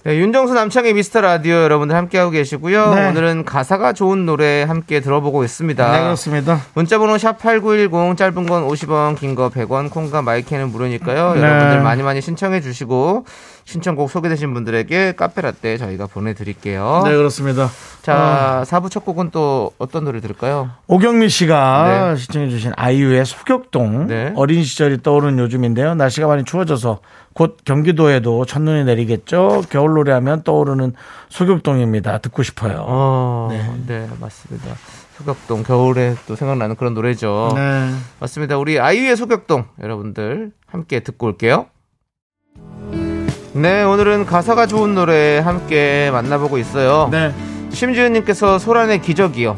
네, 0.03 0.17
윤정수 0.17 0.53
남창의 0.55 0.93
미스터 0.93 1.21
라디오 1.21 1.55
여러분들 1.57 1.95
함께하고 1.95 2.31
계시고요. 2.31 2.95
네. 2.95 3.09
오늘은 3.09 3.45
가사가 3.45 3.93
좋은 3.93 4.25
노래 4.25 4.63
함께 4.63 4.99
들어보고 4.99 5.43
있습니다. 5.43 5.91
네 5.91 5.99
그렇습니다. 6.01 6.59
문자번호 6.73 7.15
샵8910 7.17 8.17
짧은 8.17 8.45
건 8.47 8.67
50원 8.67 9.15
긴 9.17 9.35
거 9.35 9.49
100원 9.49 9.91
콩과 9.91 10.23
마이크는 10.23 10.69
무료니까요. 10.69 11.35
네. 11.35 11.41
여러분들 11.41 11.81
많이 11.81 12.01
많이 12.03 12.19
신청해 12.19 12.61
주시고 12.61 13.25
신청곡 13.65 14.09
소개되신 14.09 14.53
분들에게 14.53 15.13
카페라떼 15.13 15.77
저희가 15.77 16.07
보내드릴게요. 16.07 17.01
네 17.05 17.15
그렇습니다. 17.15 17.69
자, 18.01 18.63
사부 18.65 18.89
첫 18.89 19.05
곡은 19.05 19.29
또 19.31 19.71
어떤 19.77 20.05
노래 20.05 20.19
들을까요? 20.19 20.71
오경미 20.87 21.29
씨가 21.29 22.13
네. 22.13 22.17
시청해주신 22.17 22.73
아이유의 22.75 23.25
소격동 23.25 24.07
네. 24.07 24.33
어린 24.35 24.63
시절이 24.63 25.03
떠오르는 25.03 25.39
요즘인데요. 25.39 25.95
날씨가 25.95 26.27
많이 26.27 26.43
추워져서 26.43 26.99
곧 27.33 27.57
경기도에도 27.63 28.45
첫눈이 28.45 28.83
내리겠죠. 28.83 29.63
겨울 29.69 29.93
노래하면 29.93 30.43
떠오르는 30.43 30.93
소격동입니다. 31.29 32.17
듣고 32.17 32.43
싶어요. 32.43 32.83
어, 32.87 33.49
네. 33.87 34.07
맞습니다. 34.19 34.75
소격동 35.17 35.63
겨울에 35.63 36.15
또 36.27 36.35
생각나는 36.35 36.75
그런 36.75 36.93
노래죠. 36.93 37.51
네. 37.55 37.91
맞습니다. 38.19 38.57
우리 38.57 38.79
아이유의 38.79 39.15
소격동 39.15 39.65
여러분들 39.81 40.51
함께 40.65 41.01
듣고 41.01 41.27
올게요. 41.27 41.67
네, 43.53 43.83
오늘은 43.83 44.25
가사가 44.25 44.65
좋은 44.65 44.95
노래 44.95 45.39
함께 45.39 46.09
만나보고 46.13 46.57
있어요. 46.57 47.09
네. 47.11 47.33
심지은님께서 47.71 48.59
소란의 48.59 49.01
기적이요. 49.01 49.57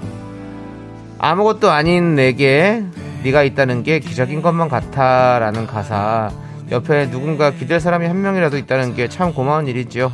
아무것도 1.20 1.70
아닌 1.70 2.16
내게 2.16 2.84
네가 3.24 3.44
있다는 3.44 3.84
게 3.84 4.00
기적인 4.00 4.42
것만 4.42 4.68
같아라는 4.68 5.68
가사. 5.68 6.32
옆에 6.72 7.10
누군가 7.12 7.52
기댈 7.52 7.80
사람이 7.80 8.08
한 8.08 8.22
명이라도 8.22 8.58
있다는 8.58 8.96
게 8.96 9.08
참 9.08 9.34
고마운 9.34 9.68
일이지요. 9.68 10.12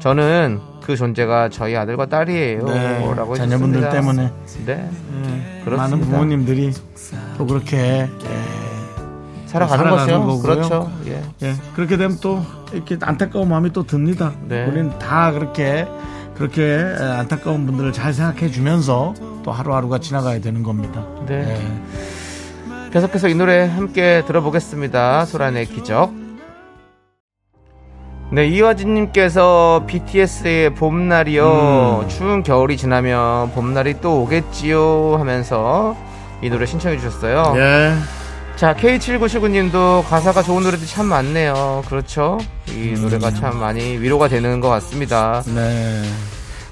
저는 0.00 0.60
그 0.82 0.96
존재가 0.96 1.50
저희 1.50 1.76
아들과 1.76 2.06
딸이에요. 2.06 2.64
네. 2.64 3.12
라고 3.14 3.36
자녀분들. 3.36 3.90
때문에 3.90 4.30
네. 4.64 4.74
네. 4.74 4.90
그렇습니다. 5.64 5.76
많은 5.76 6.00
부모님들이 6.00 6.72
또 7.36 7.46
그렇게 7.46 7.76
예, 7.76 8.08
살아가는, 9.48 9.84
살아가는. 9.84 10.20
거고요. 10.26 10.42
그렇죠. 10.42 10.90
예. 11.06 11.22
예, 11.42 11.54
그렇게 11.74 11.96
되면 11.96 12.18
또 12.20 12.44
이렇게 12.72 12.98
안타까운 13.00 13.48
마음이 13.48 13.72
또 13.72 13.84
듭니다. 13.84 14.32
네. 14.46 14.66
우리는 14.66 14.96
다 14.98 15.32
그렇게 15.32 15.88
그렇게 16.34 16.62
에, 16.62 17.02
안타까운 17.02 17.66
분들을 17.66 17.92
잘 17.92 18.12
생각해 18.12 18.50
주면서 18.50 19.14
또 19.42 19.50
하루하루가 19.50 19.98
지나가야 19.98 20.40
되는 20.40 20.62
겁니다. 20.62 21.04
네. 21.26 21.58
예. 21.58 22.90
계속해서 22.90 23.28
이 23.28 23.34
노래 23.34 23.66
함께 23.66 24.22
들어보겠습니다. 24.26 25.24
소란의 25.24 25.66
기적. 25.66 26.12
네, 28.30 28.46
이화진님께서 28.46 29.84
BTS의 29.86 30.74
봄날이요. 30.74 32.00
음. 32.02 32.08
추운 32.08 32.42
겨울이 32.42 32.76
지나면 32.76 33.52
봄날이 33.52 34.00
또 34.02 34.22
오겠지요. 34.22 35.16
하면서 35.18 35.96
이 36.42 36.50
노래 36.50 36.66
신청해 36.66 36.98
주셨어요. 36.98 37.54
예. 37.56 37.94
자, 38.58 38.74
K7979님도 38.74 40.04
가사가 40.08 40.42
좋은 40.42 40.64
노래들이 40.64 40.88
참 40.88 41.06
많네요. 41.06 41.84
그렇죠? 41.88 42.38
이 42.68 42.92
음. 42.96 43.02
노래가 43.02 43.30
참 43.32 43.58
많이 43.60 43.96
위로가 43.98 44.26
되는 44.28 44.60
것 44.60 44.68
같습니다. 44.68 45.42
네. 45.46 46.02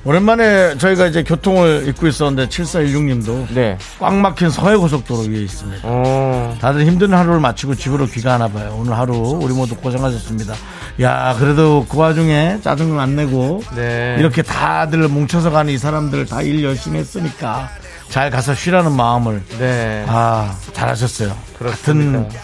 오랜만에 0.05 0.78
저희가 0.78 1.07
이제 1.07 1.22
교통을 1.24 1.87
입고 1.89 2.07
있었는데 2.09 2.49
7416님도 2.49 3.55
네. 3.55 3.76
꽉 4.01 4.14
막힌 4.14 4.51
서해고속도로 4.51 5.22
위에 5.30 5.43
있습니다. 5.43 5.80
어, 5.84 6.57
다들 6.61 6.87
힘든 6.87 7.12
하루를 7.12 7.39
마치고 7.41 7.74
집으로 7.76 8.07
귀가하나 8.07 8.49
봐요. 8.49 8.76
오늘 8.80 8.97
하루 8.97 9.14
우리 9.41 9.53
모두 9.55 9.74
고생하셨습니다. 9.76 10.55
야, 11.03 11.37
그래도 11.39 11.87
그 11.89 11.99
와중에 11.99 12.59
짜증을 12.62 12.99
안 12.99 13.14
내고 13.16 13.62
네. 13.76 14.16
이렇게 14.18 14.43
다들 14.43 15.07
뭉쳐서 15.09 15.51
가는 15.51 15.72
이 15.72 15.78
사람들 15.78 16.26
다 16.26 16.43
일 16.43 16.62
열심히 16.62 16.99
했으니까 17.01 17.68
잘 18.09 18.31
가서 18.31 18.55
쉬라는 18.55 18.93
마음을 18.93 19.43
네. 19.59 20.05
아 20.09 20.57
잘하셨어요. 20.73 21.37
그렇습니다. 21.59 22.19
같은 22.23 22.41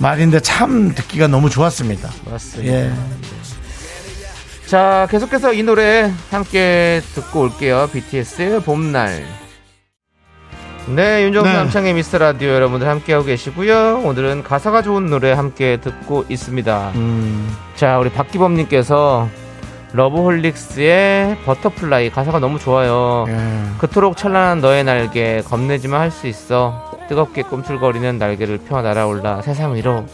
말인데 0.00 0.40
참 0.40 0.94
듣기가 0.94 1.26
너무 1.28 1.48
좋았습니다. 1.48 2.10
맞습니다. 2.30 2.72
예. 2.72 2.92
자, 4.66 5.06
계속해서 5.10 5.52
이 5.52 5.62
노래 5.62 6.12
함께 6.30 7.00
듣고 7.14 7.42
올게요. 7.42 7.88
BTS의 7.92 8.62
봄날. 8.62 9.24
네, 10.88 11.22
윤정수 11.24 11.50
네. 11.50 11.56
남창희의 11.56 11.94
미스터 11.94 12.18
라디오 12.18 12.50
여러분들 12.50 12.88
함께하고 12.88 13.24
계시고요. 13.24 14.02
오늘은 14.04 14.42
가사가 14.42 14.82
좋은 14.82 15.06
노래 15.06 15.32
함께 15.32 15.78
듣고 15.80 16.24
있습니다. 16.28 16.92
음, 16.96 17.56
자, 17.74 17.98
우리 17.98 18.10
박기범님께서 18.10 19.28
러브홀릭스의 19.96 21.38
Butterfly 21.44 22.10
가사가 22.10 22.38
너무 22.38 22.58
좋아요. 22.58 23.24
예. 23.28 23.36
그토록 23.78 24.16
찬란한 24.16 24.60
너의 24.60 24.84
날개 24.84 25.40
겁내지만 25.42 26.00
할 26.00 26.10
수 26.10 26.26
있어 26.26 26.90
뜨겁게 27.08 27.42
꿈틀거리는 27.42 28.18
날개를 28.18 28.58
펴 28.58 28.80
날아올라 28.82 29.42
세상 29.42 29.74
위로 29.74 30.04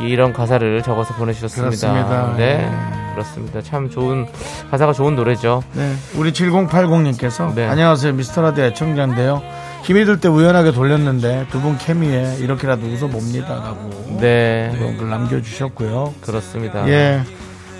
이런 0.00 0.32
가사를 0.32 0.82
적어서 0.82 1.14
보내주셨습니다. 1.14 1.68
그렇습니다. 1.92 2.34
네, 2.36 2.70
그렇습니다. 3.12 3.60
참 3.62 3.88
좋은 3.90 4.26
가사가 4.70 4.92
좋은 4.92 5.14
노래죠. 5.14 5.62
네, 5.74 5.92
우리 6.16 6.32
7080님께서 6.32 7.54
네. 7.54 7.66
안녕하세요 7.66 8.12
미스터라디오 8.14 8.64
애청자인데요 8.64 9.42
힘이 9.82 10.04
들 10.04 10.20
때 10.20 10.28
우연하게 10.28 10.72
돌렸는데 10.72 11.46
두 11.50 11.60
분 11.60 11.76
케미에 11.78 12.36
이렇게라도 12.40 12.86
웃어봅니다라고 12.86 14.18
네, 14.20 14.72
그런 14.76 14.96
글 14.98 15.08
남겨주셨고요 15.10 16.14
그렇습니다. 16.20 16.88
예 16.88 17.20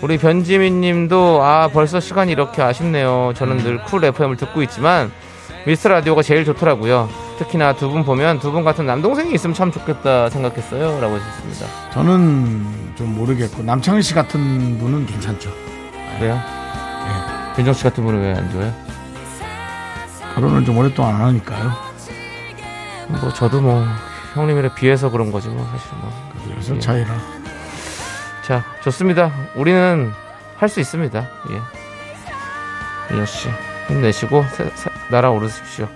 우리 0.02 0.16
변지민 0.16 0.80
님도 0.80 1.42
아 1.42 1.68
벌써 1.68 2.00
시간이 2.00 2.32
이렇게 2.32 2.62
아쉽네요. 2.62 3.32
저는 3.36 3.58
늘 3.58 3.78
쿨 3.84 4.04
FM을 4.04 4.36
듣고 4.36 4.62
있지만 4.62 5.12
미스터 5.66 5.90
라디오가 5.90 6.22
제일 6.22 6.44
좋더라고요. 6.44 7.08
특히나 7.38 7.74
두 7.74 7.90
분 7.90 8.04
보면 8.04 8.38
두 8.40 8.50
분 8.52 8.64
같은 8.64 8.86
남동생이 8.86 9.34
있으면 9.34 9.52
참 9.54 9.70
좋겠다 9.70 10.30
생각했어요.라고 10.30 11.14
하셨습니다. 11.16 11.66
저는 11.92 12.92
좀 12.96 13.14
모르겠고 13.16 13.62
남창희 13.62 14.02
씨 14.02 14.14
같은 14.14 14.78
분은 14.78 15.06
괜찮죠 15.06 15.50
그래요? 16.18 16.38
윤정 17.58 17.74
씨 17.74 17.82
같은 17.84 18.04
분은 18.04 18.20
왜 18.22 18.32
안 18.34 18.50
좋아요? 18.50 18.72
결혼을 20.34 20.64
좀 20.64 20.78
오랫동안 20.78 21.16
안 21.16 21.20
하니까요 21.22 21.72
뭐 23.08 23.32
저도 23.34 23.60
뭐 23.60 23.84
형님이랑 24.34 24.74
비해서 24.74 25.10
그런 25.10 25.30
거지 25.32 25.48
뭐 25.48 25.66
사실 25.72 25.88
뭐. 26.00 26.10
그래서 26.46 26.74
예. 26.76 26.78
차이라 26.78 27.08
자 28.50 28.64
좋습니다. 28.82 29.30
우리는 29.54 30.10
할 30.56 30.68
수 30.68 30.80
있습니다. 30.80 31.24
예. 31.50 31.54
윤정 33.12 33.24
씨 33.26 33.48
힘내시고 33.86 34.44
세- 34.56 34.68
세- 34.74 34.90
날아오르십시오. 35.08 35.88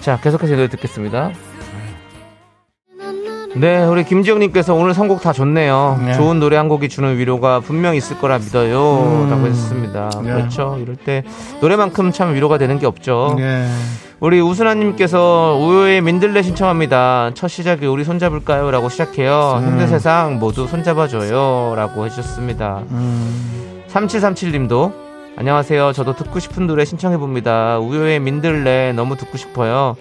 자 0.00 0.18
계속해서 0.20 0.54
이 0.54 0.56
노래 0.56 0.68
듣겠습니다. 0.70 1.30
네, 3.56 3.84
우리 3.84 4.04
김지영님께서 4.04 4.74
오늘 4.74 4.94
선곡 4.94 5.22
다 5.22 5.32
좋네요. 5.32 6.00
네. 6.04 6.14
좋은 6.14 6.40
노래 6.40 6.56
한 6.56 6.68
곡이 6.68 6.88
주는 6.88 7.16
위로가 7.16 7.60
분명 7.60 7.94
있을 7.94 8.18
거라 8.18 8.38
믿어요. 8.38 9.28
라고 9.30 9.46
했습니다. 9.46 10.10
네. 10.22 10.32
그렇죠. 10.32 10.76
이럴 10.80 10.96
때 10.96 11.22
노래만큼 11.60 12.10
참 12.10 12.34
위로가 12.34 12.58
되는 12.58 12.78
게 12.78 12.86
없죠. 12.86 13.36
예. 13.38 13.66
우리 14.20 14.40
우순아님께서 14.40 15.58
우효의 15.60 16.00
민들레 16.00 16.42
신청합니다. 16.42 17.32
첫 17.34 17.48
시작이 17.48 17.86
우리 17.86 18.04
손잡을까요? 18.04 18.70
라고 18.70 18.88
시작해요. 18.88 19.60
힘든 19.64 19.86
세상 19.86 20.38
모두 20.38 20.66
손잡아줘요. 20.66 21.74
라고 21.76 22.06
해주셨습니다. 22.06 22.82
3737님도 23.88 24.92
안녕하세요. 25.36 25.92
저도 25.92 26.14
듣고 26.14 26.38
싶은 26.38 26.66
노래 26.66 26.84
신청해봅니다. 26.84 27.78
우효의 27.80 28.20
민들레 28.20 28.92
너무 28.92 29.16
듣고 29.16 29.36
싶어요. 29.36 29.96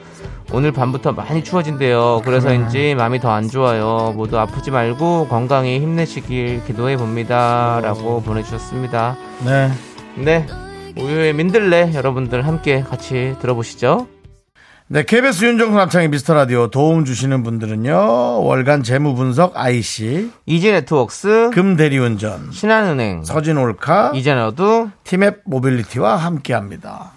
오늘 0.52 0.72
밤부터 0.72 1.14
많이 1.14 1.44
추워진대요. 1.44 2.22
그래서인지 2.24 2.94
마음이 2.96 3.20
더 3.20 3.32
안 3.32 3.50
좋아요. 3.50 4.14
모두 4.16 4.38
아프지 4.38 4.70
말고 4.70 5.28
건강히 5.30 5.80
힘내시길 5.80 6.64
기도해봅니다. 6.66 7.80
라고 7.82 8.22
보내주셨습니다. 8.22 9.18
네. 9.44 9.72
네. 10.16 10.46
우효의 11.00 11.34
민들레 11.34 11.94
여러분들 11.96 12.46
함께 12.46 12.82
같이 12.82 13.36
들어보시죠. 13.42 14.08
네, 14.88 15.04
KBS 15.04 15.46
윤정수 15.46 15.78
남창희 15.78 16.10
미스터 16.10 16.34
라디오 16.34 16.68
도움 16.68 17.06
주시는 17.06 17.42
분들은요 17.44 18.44
월간 18.44 18.84
재무 18.84 19.16
분석 19.16 19.56
IC 19.58 20.30
이지 20.46 20.72
네트웍스, 20.72 21.52
금대리운전 21.54 22.52
신한은행, 22.52 23.24
서진올카 23.24 24.12
이제너두, 24.14 24.90
티맵 25.06 25.44
모빌리티와 25.46 26.18
함께 26.18 26.54
합니다. 26.54 27.14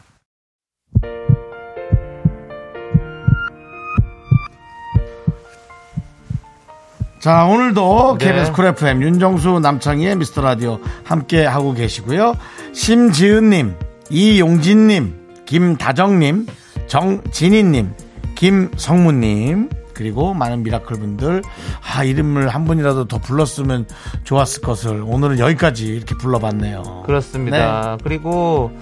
자, 7.19 7.45
오늘도 7.47 8.19
네. 8.21 8.27
KBS 8.27 8.53
Cool 8.53 8.67
FM 8.67 9.03
윤정수 9.03 9.59
남창희의 9.59 10.15
미스터 10.17 10.43
라디오 10.43 10.79
함께 11.03 11.45
하고 11.45 11.73
계시고요. 11.75 12.37
심지은님, 12.73 13.75
이용진님, 14.11 15.45
김다정님, 15.45 16.47
정진희님, 16.87 17.93
김성무님, 18.37 19.71
그리고 19.95 20.35
많은 20.35 20.63
미라클 20.63 20.99
분들, 20.99 21.43
아, 21.95 22.05
이름을 22.05 22.49
한 22.51 22.65
분이라도 22.67 23.07
더 23.07 23.19
불렀으면 23.19 23.87
좋았을 24.25 24.61
것을 24.63 25.03
오늘은 25.07 25.39
여기까지 25.39 25.87
이렇게 25.87 26.15
불러봤네요. 26.17 27.05
그렇습니다. 27.07 27.97
그리고 28.05 28.73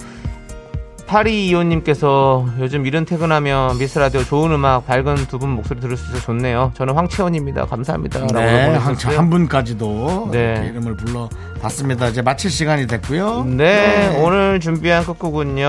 8225님께서 1.07 2.47
요즘 2.59 2.85
이른 2.85 3.05
퇴근하면 3.05 3.77
미스라디오 3.77 4.23
좋은 4.23 4.51
음악, 4.51 4.85
밝은 4.87 5.27
두 5.27 5.37
분 5.37 5.49
목소리 5.51 5.79
들을 5.79 5.95
수 5.95 6.05
있어서 6.09 6.21
좋네요. 6.25 6.71
저는 6.75 6.95
황채원입니다. 6.95 7.65
감사합니다. 7.65 8.25
네, 8.27 8.71
한, 8.73 8.81
보내주셨고요. 8.83 9.17
한 9.19 9.29
분까지도 9.29 10.29
네. 10.31 10.69
이름을 10.71 10.97
불러봤습니다. 10.97 12.07
이제 12.07 12.21
마칠 12.21 12.49
시간이 12.49 12.87
됐고요. 12.87 13.43
네, 13.45 14.19
오늘 14.21 14.59
준비한 14.59 15.05
끝곡은요. 15.05 15.61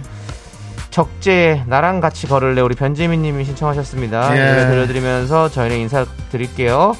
예. 0.00 0.16
적재 0.96 1.62
나랑 1.66 2.00
같이 2.00 2.26
걸을래 2.26 2.62
우리 2.62 2.74
변재민 2.74 3.20
님이 3.20 3.44
신청하셨습니다. 3.44 4.34
이 4.34 4.38
예. 4.38 4.46
노래 4.46 4.66
들려드리면서 4.66 5.50
저희는 5.50 5.76
인사드릴게요. 5.80 6.94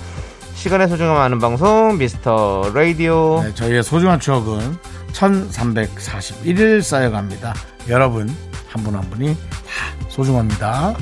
시간의 0.55 0.88
소중함 0.88 1.16
아는 1.16 1.38
방송 1.38 1.97
미스터 1.97 2.72
라디오. 2.74 3.42
네, 3.42 3.55
저희의 3.55 3.82
소중한 3.82 4.20
추억은 4.20 4.76
1341일 5.14 6.82
쌓여갑니다. 6.82 7.55
여러분, 7.88 8.28
한 8.68 8.84
분한 8.84 9.01
분이 9.09 9.34
다 9.34 10.09
소중합니다. 10.11 10.94